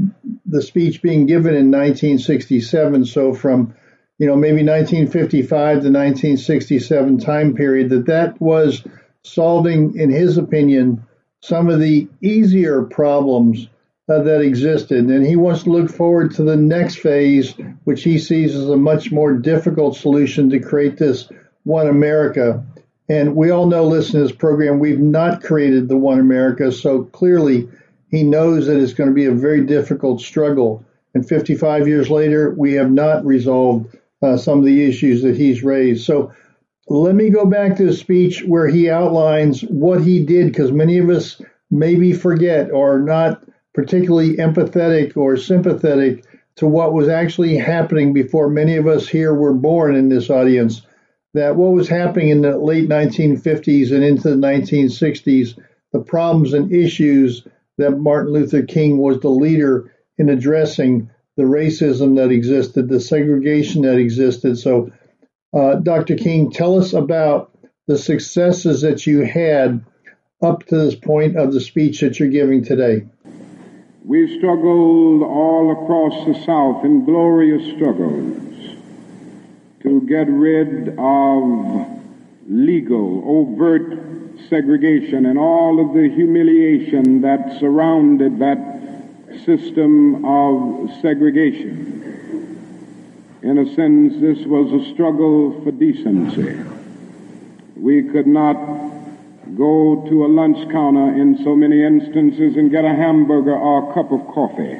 [0.47, 3.05] the speech being given in 1967.
[3.05, 3.75] So from,
[4.17, 8.83] you know, maybe 1955 to 1967 time period, that that was
[9.23, 11.03] solving, in his opinion,
[11.41, 13.67] some of the easier problems
[14.09, 15.05] uh, that existed.
[15.05, 18.77] And he wants to look forward to the next phase, which he sees as a
[18.77, 21.29] much more difficult solution to create this
[21.63, 22.65] one America.
[23.09, 26.71] And we all know, listen to this program, we've not created the one America.
[26.71, 27.69] So clearly,
[28.09, 30.85] he knows that it's going to be a very difficult struggle.
[31.13, 35.63] And 55 years later, we have not resolved uh, some of the issues that he's
[35.63, 36.05] raised.
[36.05, 36.31] So
[36.87, 40.97] let me go back to the speech where he outlines what he did, because many
[40.97, 43.43] of us maybe forget or not
[43.73, 46.23] particularly empathetic or sympathetic
[46.55, 50.81] to what was actually happening before many of us here were born in this audience.
[51.33, 55.59] That what was happening in the late 1950s and into the 1960s,
[55.91, 57.45] the problems and issues
[57.77, 63.83] that Martin Luther King was the leader in addressing the racism that existed, the segregation
[63.83, 64.57] that existed.
[64.57, 64.91] So,
[65.53, 66.15] uh, Dr.
[66.15, 67.51] King, tell us about
[67.87, 69.85] the successes that you had
[70.41, 73.07] up to this point of the speech that you're giving today.
[74.03, 78.37] We struggled all across the South in glorious struggles
[79.81, 81.87] to get rid of
[82.47, 88.57] legal, overt segregation and all of the humiliation that surrounded that
[89.45, 91.97] system of segregation.
[93.43, 96.59] In a sense, this was a struggle for decency.
[97.75, 98.55] We could not
[99.55, 103.93] go to a lunch counter in so many instances and get a hamburger or a
[103.93, 104.79] cup of coffee.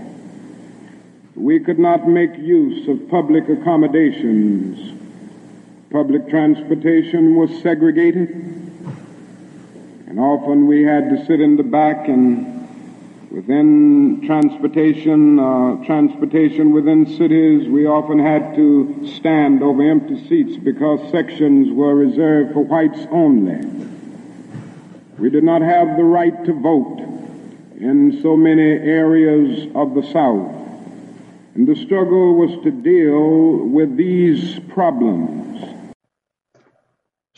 [1.36, 4.96] We could not make use of public accommodations.
[5.92, 8.57] Public transportation was segregated,
[10.08, 12.66] and often we had to sit in the back and
[13.30, 21.12] within transportation, uh, transportation within cities, we often had to stand over empty seats because
[21.12, 23.60] sections were reserved for whites only.
[25.18, 27.00] We did not have the right to vote
[27.78, 30.56] in so many areas of the South.
[31.54, 35.77] And the struggle was to deal with these problems.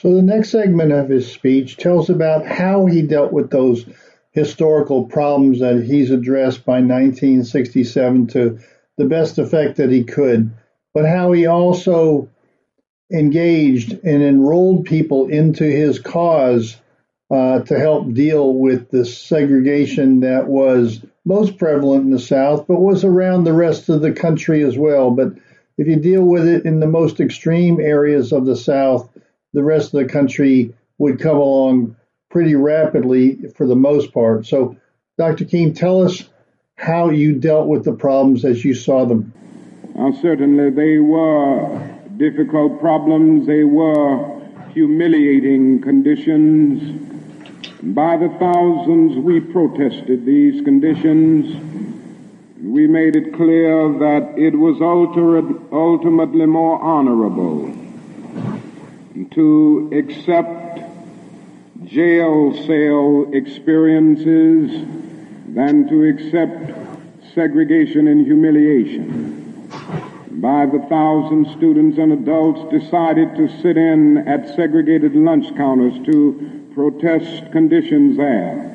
[0.02, 3.86] So the next segment of his speech tells about how he dealt with those
[4.32, 8.60] historical problems that he's addressed by 1967 to
[8.98, 10.52] the best effect that he could,
[10.94, 12.30] but how he also
[13.12, 16.78] engaged and enrolled people into his cause
[17.30, 22.80] uh, to help deal with the segregation that was most prevalent in the South, but
[22.80, 25.12] was around the rest of the country as well.
[25.12, 25.34] But
[25.78, 29.10] if you deal with it in the most extreme areas of the South,
[29.54, 31.96] the rest of the country would come along
[32.30, 34.46] pretty rapidly for the most part.
[34.46, 34.76] So,
[35.18, 35.46] Dr.
[35.46, 36.30] King, tell us
[36.76, 39.34] how you dealt with the problems as you saw them.
[39.98, 41.68] Uh, certainly, they were
[42.18, 43.48] difficult problems.
[43.48, 44.40] They were
[44.74, 47.10] humiliating conditions
[47.82, 51.56] by the thousands, we protested these conditions.
[52.62, 54.82] We made it clear that it was
[55.72, 57.74] ultimately more honorable
[59.32, 60.80] to accept
[61.86, 64.86] jail cell experiences
[65.48, 66.72] than to accept
[67.34, 69.68] segregation and humiliation.
[70.42, 76.70] By the thousand students and adults decided to sit in at segregated lunch counters to
[76.74, 78.70] protest conditions there.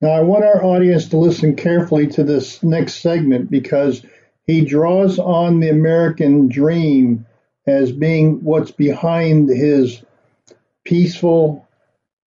[0.00, 4.04] Now, I want our audience to listen carefully to this next segment because
[4.46, 7.26] he draws on the American dream
[7.66, 10.02] as being what's behind his
[10.84, 11.66] peaceful,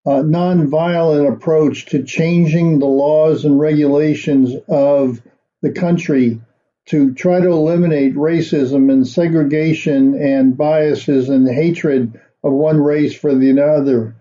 [0.05, 5.21] uh, nonviolent approach to changing the laws and regulations of
[5.61, 6.41] the country
[6.87, 13.35] to try to eliminate racism and segregation and biases and hatred of one race for
[13.35, 14.15] the other.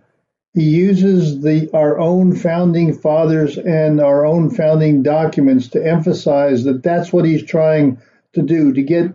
[0.53, 6.83] He uses the our own founding fathers and our own founding documents to emphasize that
[6.83, 7.99] that's what he's trying
[8.35, 9.13] to do to get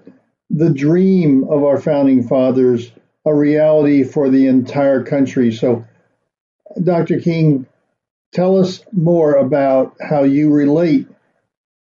[0.55, 2.89] the dream of our founding fathers
[3.25, 5.51] a reality for the entire country.
[5.51, 5.85] So,
[6.81, 7.19] Dr.
[7.19, 7.65] King,
[8.31, 11.07] tell us more about how you relate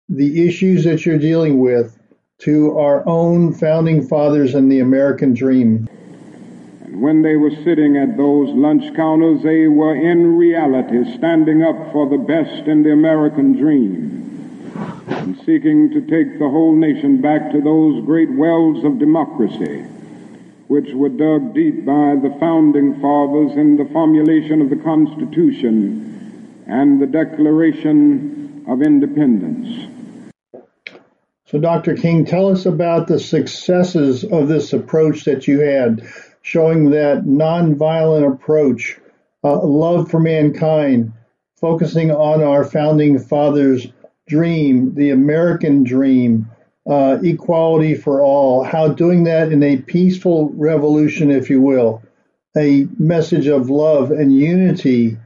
[0.10, 1.96] the issues that you're dealing with
[2.40, 5.88] to our own founding fathers and the American dream.
[6.84, 11.92] And when they were sitting at those lunch counters, they were in reality standing up
[11.92, 14.23] for the best in the American dream
[15.20, 19.86] and seeking to take the whole nation back to those great wells of democracy
[20.68, 27.02] which were dug deep by the founding fathers in the formulation of the Constitution and
[27.02, 29.90] the Declaration of Independence.
[31.46, 31.96] So, Dr.
[31.96, 36.08] King, tell us about the successes of this approach that you had,
[36.42, 38.98] showing that nonviolent approach,
[39.44, 41.12] uh, love for mankind,
[41.58, 43.86] focusing on our founding fathers'
[44.28, 46.50] dream, the American dream,
[46.90, 52.02] uh, equality for all, how doing that in a peaceful revolution, if you will,
[52.58, 55.18] a message of love and unity,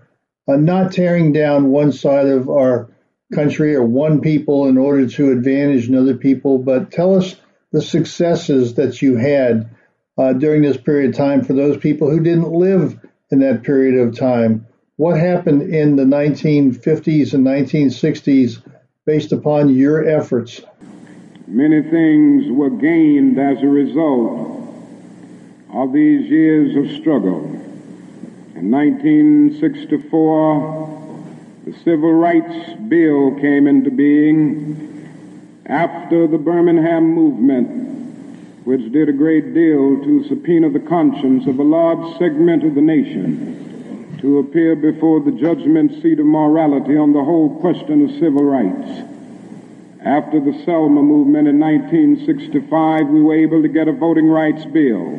[0.47, 2.89] uh, not tearing down one side of our
[3.33, 7.35] country or one people in order to advantage another people, but tell us
[7.71, 9.69] the successes that you had
[10.17, 12.97] uh, during this period of time for those people who didn't live
[13.29, 14.65] in that period of time.
[14.95, 18.63] What happened in the 1950s and 1960s
[19.07, 20.61] based upon your efforts?
[21.47, 24.69] Many things were gained as a result
[25.73, 27.45] of these years of struggle.
[28.55, 31.23] In 1964,
[31.63, 35.09] the Civil Rights Bill came into being
[35.67, 37.69] after the Birmingham movement,
[38.65, 42.81] which did a great deal to subpoena the conscience of a large segment of the
[42.81, 43.66] nation
[44.19, 49.03] to appear before the judgment seat of morality on the whole question of civil rights.
[50.03, 55.17] After the Selma movement in 1965, we were able to get a voting rights bill.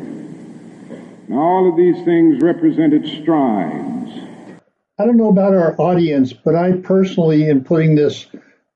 [1.27, 3.89] Now, all of these things represented strides
[4.99, 8.27] I don't know about our audience, but I personally, in putting this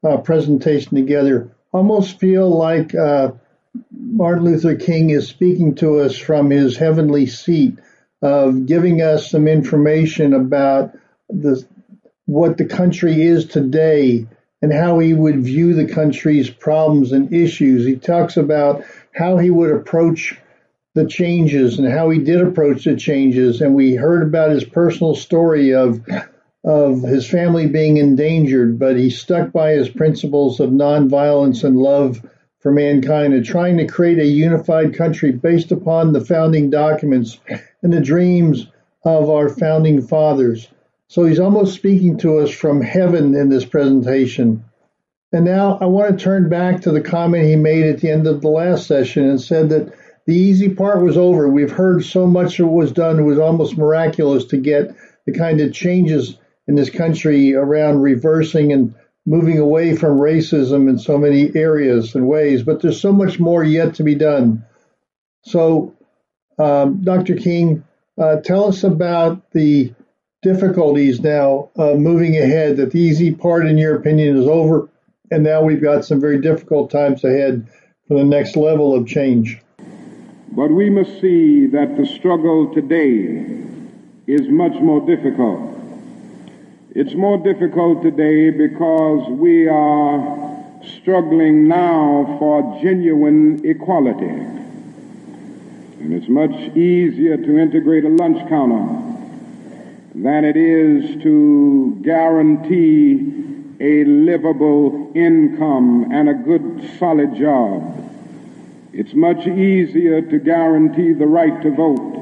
[0.05, 3.33] uh, presentation together, almost feel like uh,
[3.91, 7.77] Martin Luther King is speaking to us from his heavenly seat
[8.23, 10.97] of giving us some information about
[11.29, 11.63] the
[12.25, 14.25] what the country is today
[14.61, 17.85] and how he would view the country's problems and issues.
[17.85, 20.39] He talks about how he would approach
[20.93, 23.59] the changes and how he did approach the changes.
[23.59, 26.01] And we heard about his personal story of
[26.63, 32.25] of his family being endangered, but he stuck by his principles of nonviolence and love
[32.63, 37.37] for mankind and trying to create a unified country based upon the founding documents
[37.81, 38.67] and the dreams
[39.03, 40.69] of our founding fathers.
[41.09, 44.63] So he's almost speaking to us from heaven in this presentation.
[45.33, 48.27] And now I want to turn back to the comment he made at the end
[48.27, 49.93] of the last session and said that
[50.25, 51.49] the easy part was over.
[51.49, 53.19] We've heard so much that was done.
[53.19, 54.95] It was almost miraculous to get
[55.25, 56.37] the kind of changes
[56.69, 58.95] in this country around reversing and
[59.25, 62.63] moving away from racism in so many areas and ways.
[62.63, 64.65] But there's so much more yet to be done.
[65.43, 65.95] So,
[66.59, 67.35] um, Dr.
[67.35, 67.83] King,
[68.17, 69.93] uh, tell us about the
[70.41, 72.77] difficulties now uh, moving ahead.
[72.77, 74.89] That the easy part, in your opinion, is over,
[75.31, 77.67] and now we've got some very difficult times ahead
[78.07, 79.59] for the next level of change.
[80.51, 83.63] But we must see that the struggle today
[84.27, 85.82] is much more difficult.
[86.95, 94.27] It's more difficult today because we are struggling now for genuine equality.
[94.27, 99.01] And it's much easier to integrate a lunch counter
[100.13, 103.33] than it is to guarantee
[103.79, 108.07] a livable income and a good solid job.
[108.93, 112.13] It's much easier to guarantee the right to vote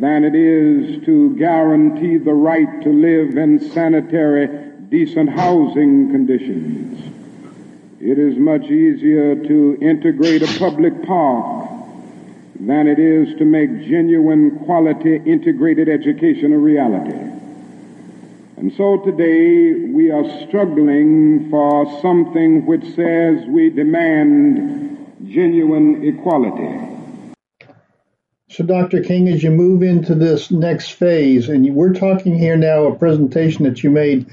[0.00, 4.46] than it is to guarantee the right to live in sanitary,
[4.88, 7.02] decent housing conditions.
[8.00, 11.68] It is much easier to integrate a public park
[12.60, 17.18] than it is to make genuine quality integrated education a reality.
[18.56, 26.97] And so today we are struggling for something which says we demand genuine equality.
[28.58, 29.04] So, Dr.
[29.04, 33.62] King, as you move into this next phase, and we're talking here now a presentation
[33.66, 34.26] that you made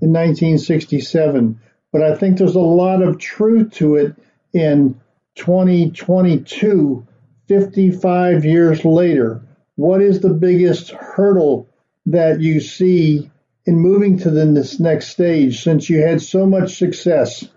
[0.00, 1.58] in 1967,
[1.90, 4.14] but I think there's a lot of truth to it
[4.52, 5.00] in
[5.34, 7.04] 2022,
[7.48, 9.42] 55 years later.
[9.74, 11.68] What is the biggest hurdle
[12.06, 13.32] that you see
[13.66, 17.48] in moving to the, this next stage since you had so much success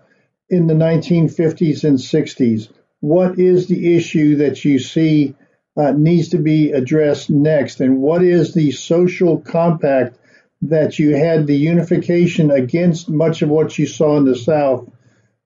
[0.50, 2.68] in the 1950s and 60s?
[3.00, 5.34] what is the issue that you see
[5.76, 10.18] uh, needs to be addressed next, and what is the social compact
[10.62, 14.90] that you had the unification against much of what you saw in the South?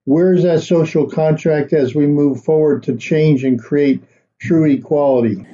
[0.05, 4.03] Where is that social contract as we move forward to change and create
[4.39, 5.47] true equality?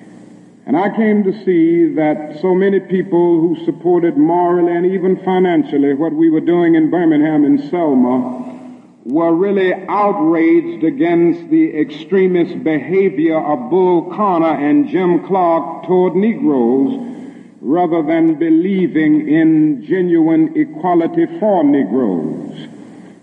[0.66, 5.95] And I came to see that so many people who supported morally and even financially
[5.95, 8.56] what we were doing in Birmingham and Selma
[9.07, 17.15] were really outraged against the extremist behavior of Bull Connor and Jim Clark toward Negroes
[17.61, 22.69] rather than believing in genuine equality for Negroes.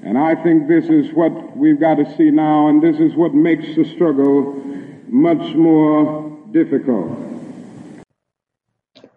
[0.04, 3.34] And I think this is what we've got to see now, and this is what
[3.34, 4.54] makes the struggle
[5.10, 7.12] much more difficult.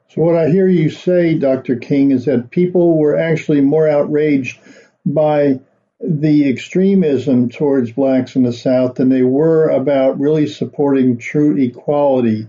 [0.09, 1.77] So, what I hear you say, Dr.
[1.77, 4.59] King, is that people were actually more outraged
[5.05, 5.61] by
[6.01, 12.47] the extremism towards blacks in the South than they were about really supporting true equality.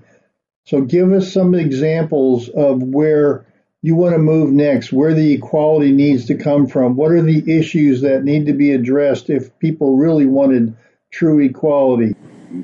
[0.65, 3.45] So, give us some examples of where
[3.81, 6.97] you want to move next, where the equality needs to come from.
[6.97, 10.75] What are the issues that need to be addressed if people really wanted
[11.09, 12.15] true equality?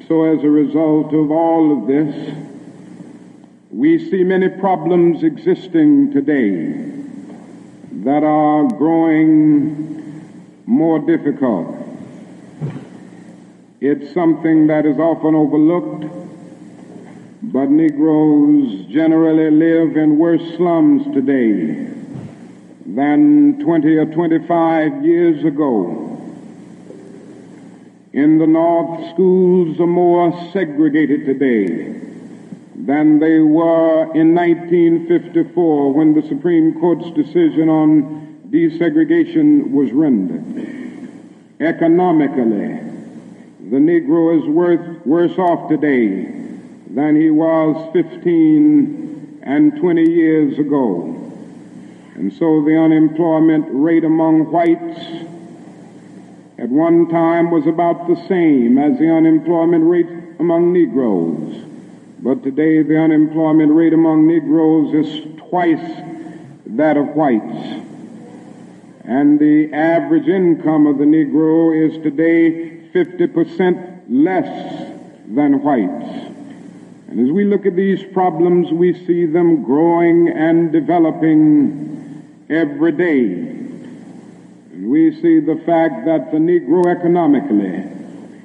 [0.10, 2.36] So, as a result of all of this,
[3.72, 6.92] we see many problems existing today
[8.04, 10.03] that are growing
[10.66, 11.76] more difficult.
[13.82, 16.06] It's something that is often overlooked,
[17.44, 21.92] but Negroes generally live in worse slums today
[22.86, 26.00] than 20 or 25 years ago.
[28.14, 32.00] In the North, schools are more segregated today
[32.76, 38.23] than they were in 1954 when the Supreme Court's decision on
[38.54, 40.46] desegregation was rendered.
[41.60, 42.80] Economically,
[43.72, 46.26] the Negro is worth, worse off today
[46.92, 51.20] than he was 15 and 20 years ago.
[52.14, 55.00] And so the unemployment rate among whites
[56.60, 60.08] at one time was about the same as the unemployment rate
[60.40, 61.56] among Negroes.
[62.20, 66.02] But today the unemployment rate among Negroes is twice
[66.68, 67.73] that of whites.
[69.04, 74.48] And the average income of the Negro is today 50% less
[75.28, 76.34] than whites.
[77.10, 83.26] And as we look at these problems, we see them growing and developing every day.
[84.72, 87.84] And we see the fact that the Negro economically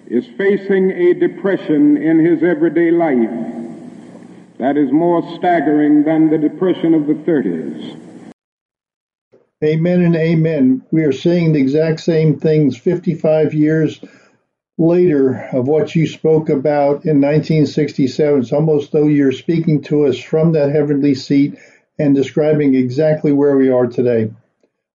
[0.09, 3.31] is facing a depression in his everyday life
[4.59, 8.08] that is more staggering than the depression of the 30s.
[9.65, 10.85] Amen and amen.
[10.93, 14.01] We are seeing the exact same things 55 years
[14.79, 18.39] later of what you spoke about in 1967.
[18.39, 21.59] It's almost though you're speaking to us from that heavenly seat
[21.99, 24.31] and describing exactly where we are today.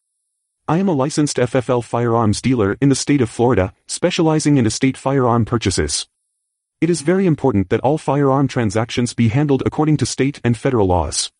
[0.68, 4.96] I am a licensed FFL firearms dealer in the state of Florida, specializing in estate
[4.96, 6.08] firearm purchases.
[6.80, 10.88] It is very important that all firearm transactions be handled according to state and federal
[10.88, 11.30] laws.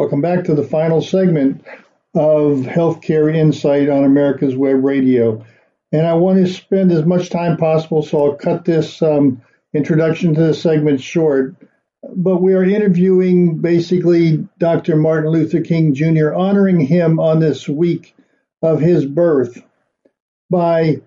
[0.00, 1.62] Welcome back to the final segment.
[2.14, 5.44] of healthcare insight on America's Web Radio.
[5.92, 9.42] And I want to spend as much time possible, so I'll cut this um,
[9.74, 11.54] introduction to the segment short.
[12.16, 14.96] But we are interviewing basically Dr.
[14.96, 18.16] Martin Luther King Jr., honoring him on this week
[18.62, 19.62] of his birth
[20.48, 21.02] by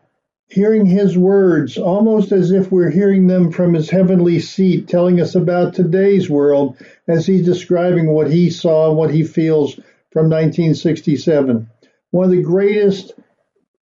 [0.53, 5.33] hearing his words almost as if we're hearing them from his heavenly seat, telling us
[5.33, 6.77] about today's world
[7.07, 9.73] as he's describing what he saw and what he feels
[10.11, 11.67] from 1967.
[12.11, 13.13] One of the greatest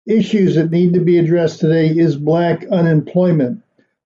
[0.06, 3.60] issues that need to be addressed today is black unemployment.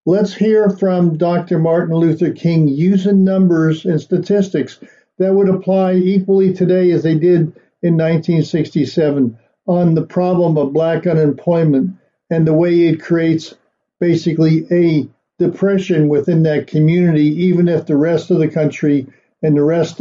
[0.07, 1.59] Let's hear from Dr.
[1.59, 4.81] Martin Luther King using numbers and statistics
[5.19, 7.41] that would apply equally today as they did
[7.83, 11.98] in 1967 on the problem of black unemployment
[12.31, 13.55] and the way it creates
[14.01, 15.09] basically a
[15.39, 19.07] depression within that community, even if the rest of the country
[19.43, 20.01] and the rest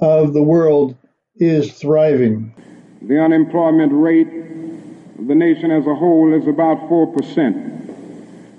[0.00, 0.96] of the world
[1.36, 2.54] is thriving.
[3.02, 4.28] The unemployment rate
[5.18, 7.68] of the nation as a whole is about 4%.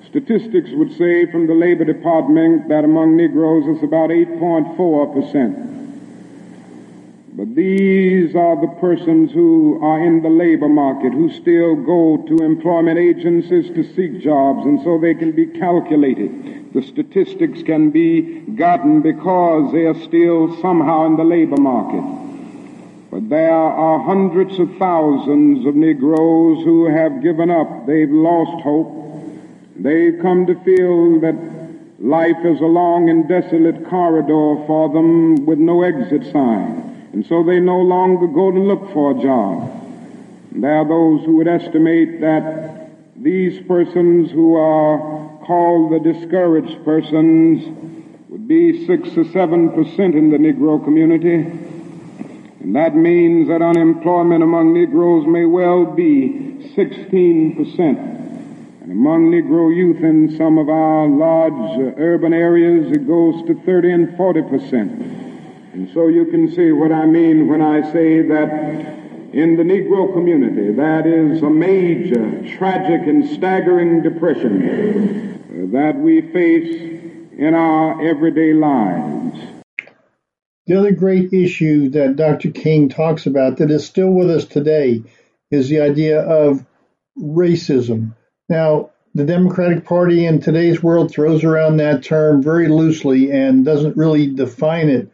[0.08, 5.79] Statistics would say from the Labor Department that among Negroes it's about 8.4%.
[7.40, 12.44] But these are the persons who are in the labor market, who still go to
[12.44, 16.74] employment agencies to seek jobs, and so they can be calculated.
[16.74, 22.04] The statistics can be gotten because they are still somehow in the labor market.
[23.10, 27.86] But there are hundreds of thousands of Negroes who have given up.
[27.86, 28.92] They've lost hope.
[29.78, 31.38] They've come to feel that
[32.00, 36.89] life is a long and desolate corridor for them with no exit sign.
[37.14, 39.80] And so they no longer go to look for a job.
[40.52, 47.64] There are those who would estimate that these persons who are called the discouraged persons
[48.30, 51.36] would be six or seven percent in the Negro community.
[52.62, 58.00] And that means that unemployment among Negroes may well be 16 percent.
[58.82, 63.56] And among Negro youth in some of our large uh, urban areas, it goes to
[63.66, 65.29] 30 and 40 percent.
[65.80, 68.50] And so you can see what I mean when I say that
[69.32, 76.20] in the Negro community, that is a major, tragic, and staggering depression uh, that we
[76.34, 77.00] face
[77.38, 79.40] in our everyday lives.
[80.68, 82.52] The other great issue that Dr.
[82.52, 85.04] King talks about that is still with us today
[85.50, 86.66] is the idea of
[87.18, 88.18] racism.
[88.50, 93.96] Now, the Democratic Party in today's world throws around that term very loosely and doesn't
[93.96, 95.10] really define it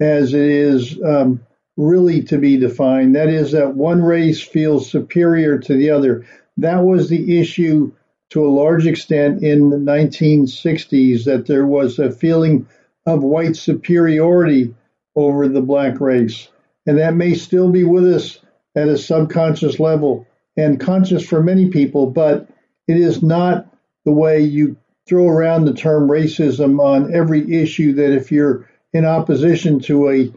[0.00, 1.40] as it is um,
[1.76, 3.14] really to be defined.
[3.14, 6.26] That is, that one race feels superior to the other.
[6.58, 7.92] That was the issue
[8.30, 12.66] to a large extent in the 1960s, that there was a feeling
[13.06, 14.74] of white superiority
[15.14, 16.48] over the black race.
[16.86, 18.38] And that may still be with us
[18.74, 20.26] at a subconscious level
[20.56, 22.48] and conscious for many people, but
[22.88, 23.66] it is not
[24.04, 24.76] the way you
[25.06, 30.32] throw around the term racism on every issue that if you're in opposition to a,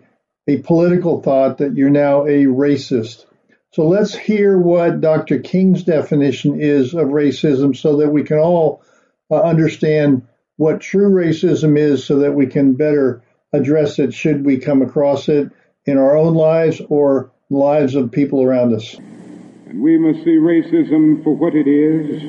[0.48, 3.26] a political thought that you're now a racist.
[3.72, 5.40] So let's hear what Dr.
[5.40, 8.84] King's definition is of racism so that we can all
[9.30, 10.28] uh, understand
[10.58, 13.22] what true racism is so that we can better
[13.54, 15.50] address it should we come across it
[15.86, 18.96] in our own lives or lives of people around us.
[18.96, 22.24] And we must see racism for what it is.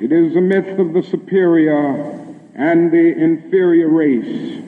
[0.00, 2.12] It is a myth of the superior
[2.54, 4.62] and the inferior race.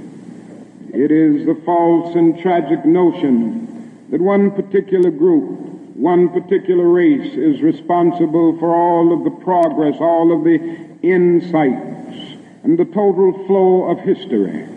[0.94, 5.58] It is the false and tragic notion that one particular group,
[5.96, 10.54] one particular race is responsible for all of the progress, all of the
[11.02, 14.68] insights, and the total flow of history.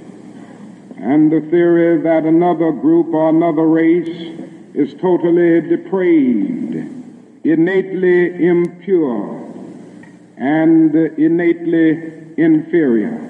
[0.97, 4.39] And the theory that another group or another race
[4.73, 6.75] is totally depraved,
[7.43, 9.53] innately impure,
[10.35, 13.27] and innately inferior.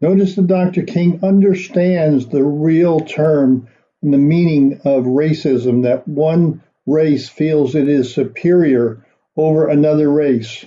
[0.00, 0.82] Notice that Dr.
[0.82, 3.68] King understands the real term
[4.02, 9.04] and the meaning of racism, that one race feels it is superior
[9.36, 10.64] over another race.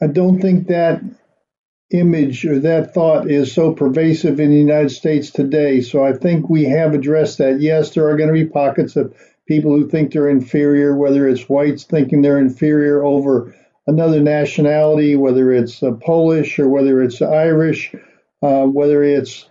[0.00, 1.02] I don't think that
[1.90, 5.80] image or that thought is so pervasive in the United States today.
[5.80, 7.60] So I think we have addressed that.
[7.60, 9.14] Yes, there are going to be pockets of
[9.46, 13.54] people who think they're inferior, whether it's whites thinking they're inferior over
[13.86, 17.94] another nationality, whether it's uh, Polish or whether it's Irish
[18.42, 19.48] uh, whether it's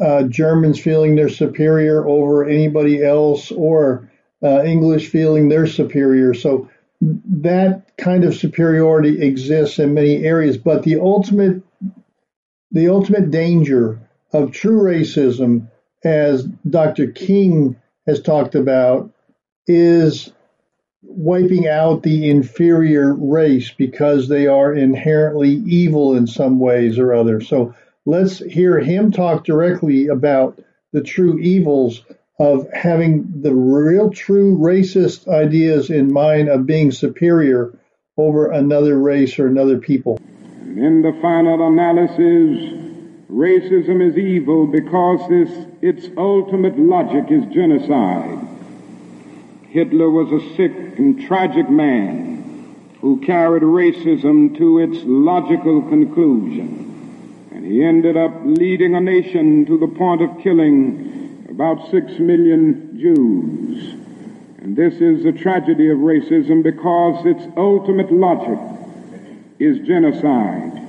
[0.00, 4.10] uh, Germans feeling they're superior over anybody else or
[4.42, 6.34] uh, English feeling they're superior.
[6.34, 6.68] So
[7.00, 11.62] that kind of superiority exists in many areas, but the ultimate
[12.72, 14.00] the ultimate danger
[14.32, 15.68] of true racism,
[16.04, 17.10] as Dr.
[17.12, 19.12] King has talked about
[19.66, 20.32] is
[21.02, 27.40] wiping out the inferior race because they are inherently evil in some ways or other.
[27.40, 27.74] So
[28.06, 30.60] let's hear him talk directly about
[30.92, 32.02] the true evils
[32.38, 37.76] of having the real true racist ideas in mind of being superior
[38.16, 40.18] over another race or another people.
[40.62, 42.86] In the final analysis,
[43.30, 48.38] racism is evil because this, its ultimate logic is genocide.
[49.68, 52.36] Hitler was a sick and tragic man
[53.00, 56.95] who carried racism to its logical conclusion.
[57.66, 63.94] He ended up leading a nation to the point of killing about six million Jews.
[64.62, 68.58] And this is the tragedy of racism because its ultimate logic
[69.58, 70.80] is genocide.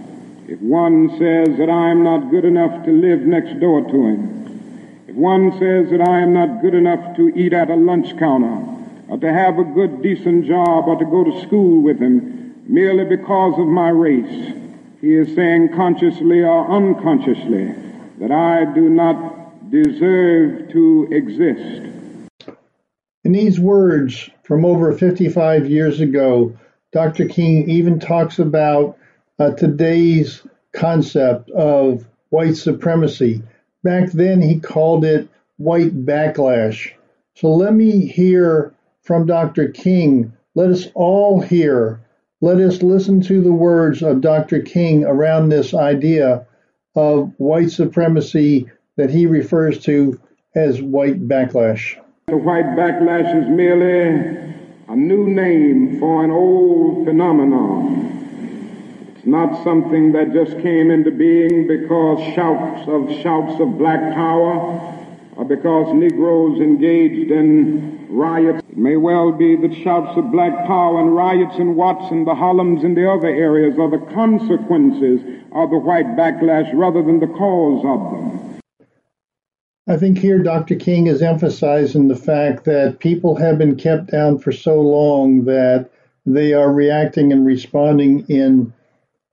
[0.48, 5.04] If one says that I am not good enough to live next door to him,
[5.08, 8.64] if one says that I am not good enough to eat at a lunch counter,
[9.08, 13.04] or to have a good, decent job, or to go to school with him merely
[13.04, 14.67] because of my race.
[15.02, 17.76] He is saying consciously or unconsciously
[18.20, 21.94] that I do not deserve to exist.
[23.24, 26.58] In these words from over 55 years ago,
[26.94, 27.28] Dr.
[27.28, 28.98] King even talks about
[29.38, 30.42] uh, today's
[30.74, 33.44] concept of white supremacy.
[33.84, 35.28] Back then, he called it
[35.58, 36.92] white backlash.
[37.36, 38.74] So let me hear
[39.04, 39.68] from Dr.
[39.70, 40.34] King.
[40.56, 42.00] Let us all hear,
[42.42, 44.62] let us listen to the words of Dr.
[44.62, 46.46] King around this idea
[46.96, 50.20] of white supremacy that he refers to
[50.56, 52.00] as white backlash.
[52.28, 54.54] The white backlash is merely
[54.88, 59.14] a new name for an old phenomenon.
[59.16, 64.94] It's not something that just came into being because shouts of shouts of black power
[65.36, 68.67] or because Negroes engaged in riots.
[68.78, 72.36] It may well be that shouts of black power and riots in Watts and the
[72.36, 75.20] Harlems and the other areas are the consequences
[75.52, 78.62] of the white backlash rather than the cause of them.
[79.88, 80.76] I think here Dr.
[80.76, 85.90] King is emphasizing the fact that people have been kept down for so long that
[86.28, 88.72] they are reacting and responding in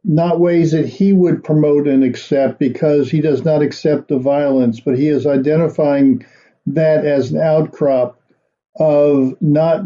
[0.04, 4.80] not ways that he would promote and accept because he does not accept the violence,
[4.80, 6.24] but he is identifying
[6.64, 8.18] that as an outcrop
[8.76, 9.84] of not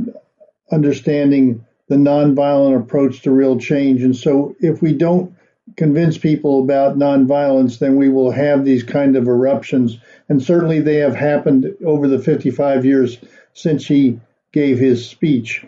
[0.70, 4.02] understanding the nonviolent approach to real change.
[4.02, 5.34] And so if we don't
[5.76, 9.98] convince people about nonviolence, then we will have these kind of eruptions.
[10.28, 13.18] And certainly they have happened over the 55 years
[13.54, 14.20] since he
[14.52, 15.64] gave his speech.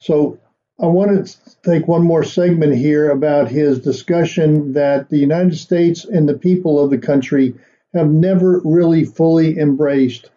[0.00, 0.38] So
[0.80, 6.04] I want to take one more segment here about his discussion that the United States
[6.04, 7.54] and the people of the country
[7.94, 10.30] have never really fully embraced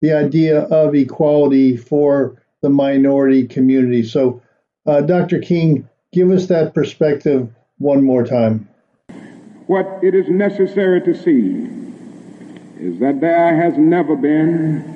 [0.00, 4.02] the idea of equality for the minority community.
[4.02, 4.42] So,
[4.86, 5.40] uh, Dr.
[5.40, 8.68] King, give us that perspective one more time.
[9.66, 11.68] What it is necessary to see
[12.78, 14.94] is that there has never been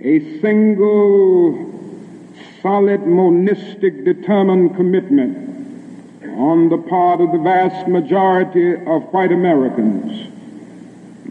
[0.00, 1.70] a single
[2.62, 5.36] solid, monistic, determined commitment
[6.38, 10.31] on the part of the vast majority of white Americans.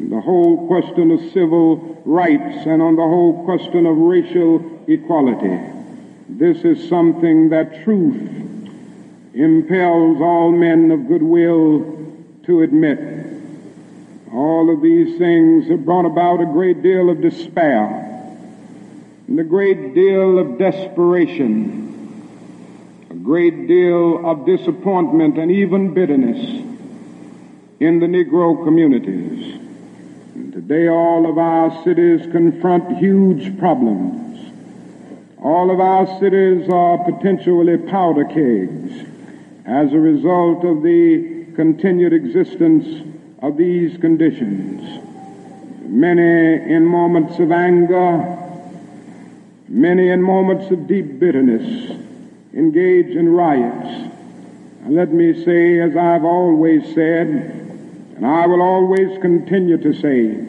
[0.10, 5.60] The whole question of civil rights and on the whole question of racial equality.
[6.28, 8.30] This is something that truth
[9.34, 11.97] impels all men of goodwill
[12.45, 12.99] to admit.
[14.34, 17.86] All of these things have brought about a great deal of despair
[19.28, 22.28] and a great deal of desperation,
[23.10, 26.39] a great deal of disappointment and even bitterness
[27.80, 29.61] in the Negro communities.
[30.36, 34.51] And today all of our cities confront huge problems.
[35.41, 39.07] All of our cities are potentially powder kegs
[39.65, 43.07] as a result of the continued existence
[43.41, 45.03] of these conditions.
[45.86, 48.39] Many in moments of anger,
[49.73, 51.97] Many in moments of deep bitterness
[52.53, 54.11] engage in riots.
[54.84, 57.61] And let me say, as I've always said,
[58.22, 60.45] and I will always continue to say,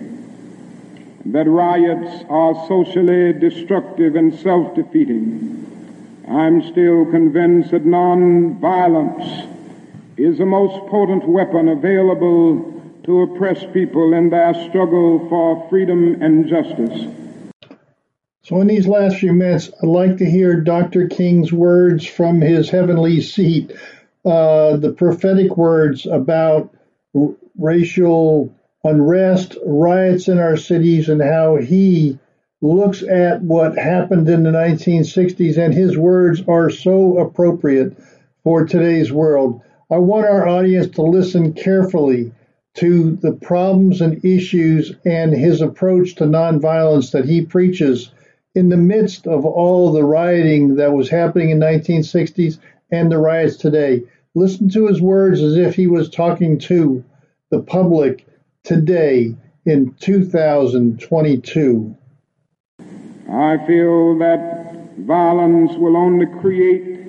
[1.25, 6.25] that riots are socially destructive and self-defeating.
[6.29, 9.49] I'm still convinced that nonviolence
[10.19, 12.69] is the most potent weapon available
[13.05, 17.07] to oppress people in their struggle for freedom and justice.
[18.43, 21.09] So, in these last few minutes, I'd like to hear Dr.
[21.09, 23.73] King's words from his heavenly seat,
[24.27, 26.75] uh, the prophetic words about
[27.59, 28.55] racial
[28.85, 32.19] unrest, riots in our cities, and how he
[32.61, 37.97] looks at what happened in the 1960s, and his words are so appropriate
[38.45, 39.61] for today's world.
[39.91, 42.33] I want our audience to listen carefully
[42.75, 48.11] to the problems and issues and his approach to nonviolence that he preaches
[48.55, 52.59] in the midst of all the rioting that was happening in 1960s
[52.91, 54.03] and the riots today.
[54.35, 57.05] Listen to his words as if he was talking to
[57.51, 58.27] the public
[58.65, 61.97] today in 2022.
[63.31, 67.01] I feel that violence will only create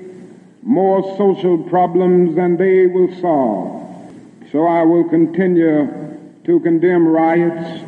[0.64, 3.82] more social problems than they will solve.
[4.52, 5.88] So I will continue
[6.44, 7.84] to condemn riots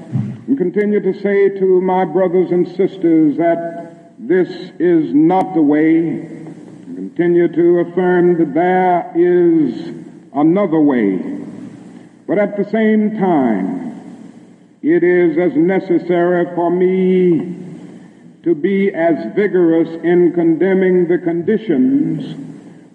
[0.48, 6.45] and continue to say to my brothers and sisters that this is not the way.
[6.96, 9.90] Continue to affirm that there is
[10.34, 11.18] another way.
[12.26, 17.54] But at the same time, it is as necessary for me
[18.44, 22.34] to be as vigorous in condemning the conditions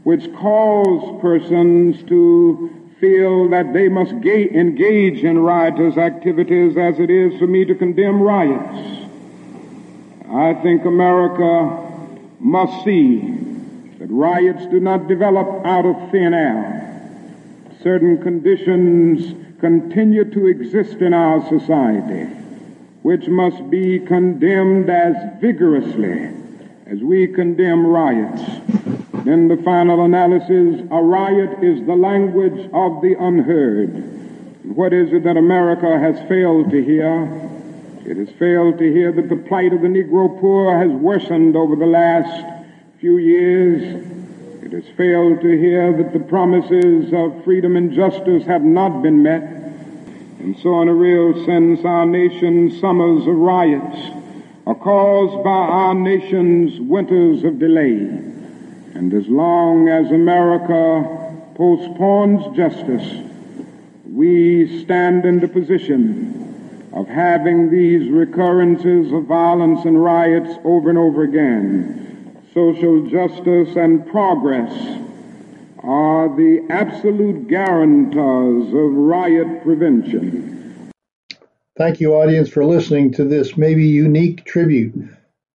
[0.05, 7.11] which cause persons to feel that they must ga- engage in riotous activities as it
[7.11, 9.07] is for me to condemn riots.
[10.33, 11.87] I think America
[12.39, 13.50] must see
[14.01, 16.87] that riots do not develop out of thin air.
[17.83, 22.25] Certain conditions continue to exist in our society,
[23.03, 26.31] which must be condemned as vigorously
[26.87, 28.41] as we condemn riots.
[29.27, 34.65] In the final analysis, a riot is the language of the unheard.
[34.65, 37.25] What is it that America has failed to hear?
[38.07, 41.77] It has failed to hear that the plight of the Negro poor has worsened over
[41.77, 42.60] the last
[43.01, 44.05] few years.
[44.63, 49.23] It has failed to hear that the promises of freedom and justice have not been
[49.23, 49.43] met.
[49.43, 53.97] And so, in a real sense, our nation's summers of riots
[54.67, 58.01] are caused by our nation's winters of delay.
[58.95, 63.25] And as long as America postpones justice,
[64.05, 70.99] we stand in the position of having these recurrences of violence and riots over and
[70.99, 72.10] over again.
[72.55, 74.73] Social justice and progress
[75.83, 80.91] are the absolute guarantors of riot prevention.
[81.77, 84.95] Thank you, audience, for listening to this maybe unique tribute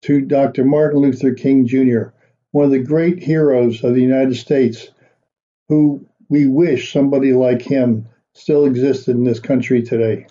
[0.04, 0.64] to Dr.
[0.64, 2.10] Martin Luther King Jr
[2.56, 4.88] one of the great heroes of the United States,
[5.68, 10.26] who we wish somebody like him still existed in this country today.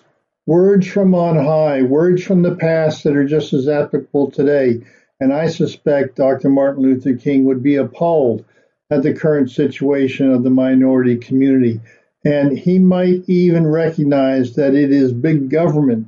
[0.47, 4.81] Words from on high, words from the past that are just as applicable today.
[5.19, 6.49] And I suspect Dr.
[6.49, 8.43] Martin Luther King would be appalled
[8.89, 11.79] at the current situation of the minority community.
[12.23, 16.07] And he might even recognize that it is big government.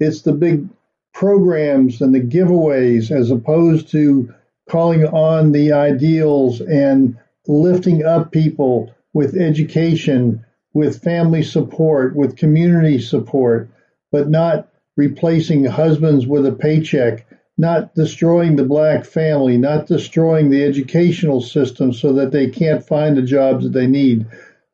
[0.00, 0.68] It's the big
[1.12, 4.32] programs and the giveaways as opposed to
[4.68, 10.44] calling on the ideals and lifting up people with education,
[10.74, 13.68] with family support, with community support,
[14.12, 17.26] but not replacing husbands with a paycheck,
[17.58, 23.16] not destroying the black family, not destroying the educational system so that they can't find
[23.16, 24.24] the jobs that they need.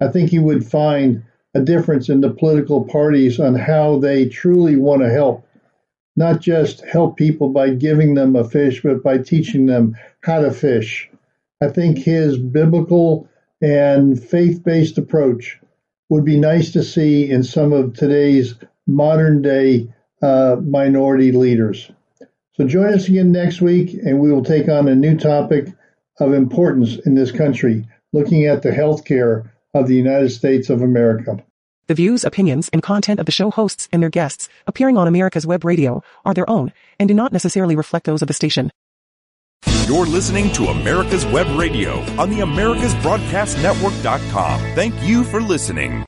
[0.00, 1.24] I think you would find
[1.54, 5.44] a difference in the political parties on how they truly want to help
[6.16, 10.52] not just help people by giving them a fish, but by teaching them how to
[10.52, 11.10] fish.
[11.60, 13.28] I think his biblical
[13.60, 15.58] and faith based approach
[16.08, 18.54] would be nice to see in some of today's
[18.86, 21.90] modern day uh, minority leaders.
[22.56, 25.68] So join us again next week, and we will take on a new topic
[26.20, 30.80] of importance in this country, looking at the health care of the United States of
[30.80, 31.42] America.
[31.86, 35.46] The views, opinions, and content of the show hosts and their guests appearing on America's
[35.46, 38.70] Web Radio are their own and do not necessarily reflect those of the station.
[39.86, 44.60] You're listening to America's Web Radio on the AmericasBroadcastNetwork.com.
[44.74, 46.02] Thank you for listening.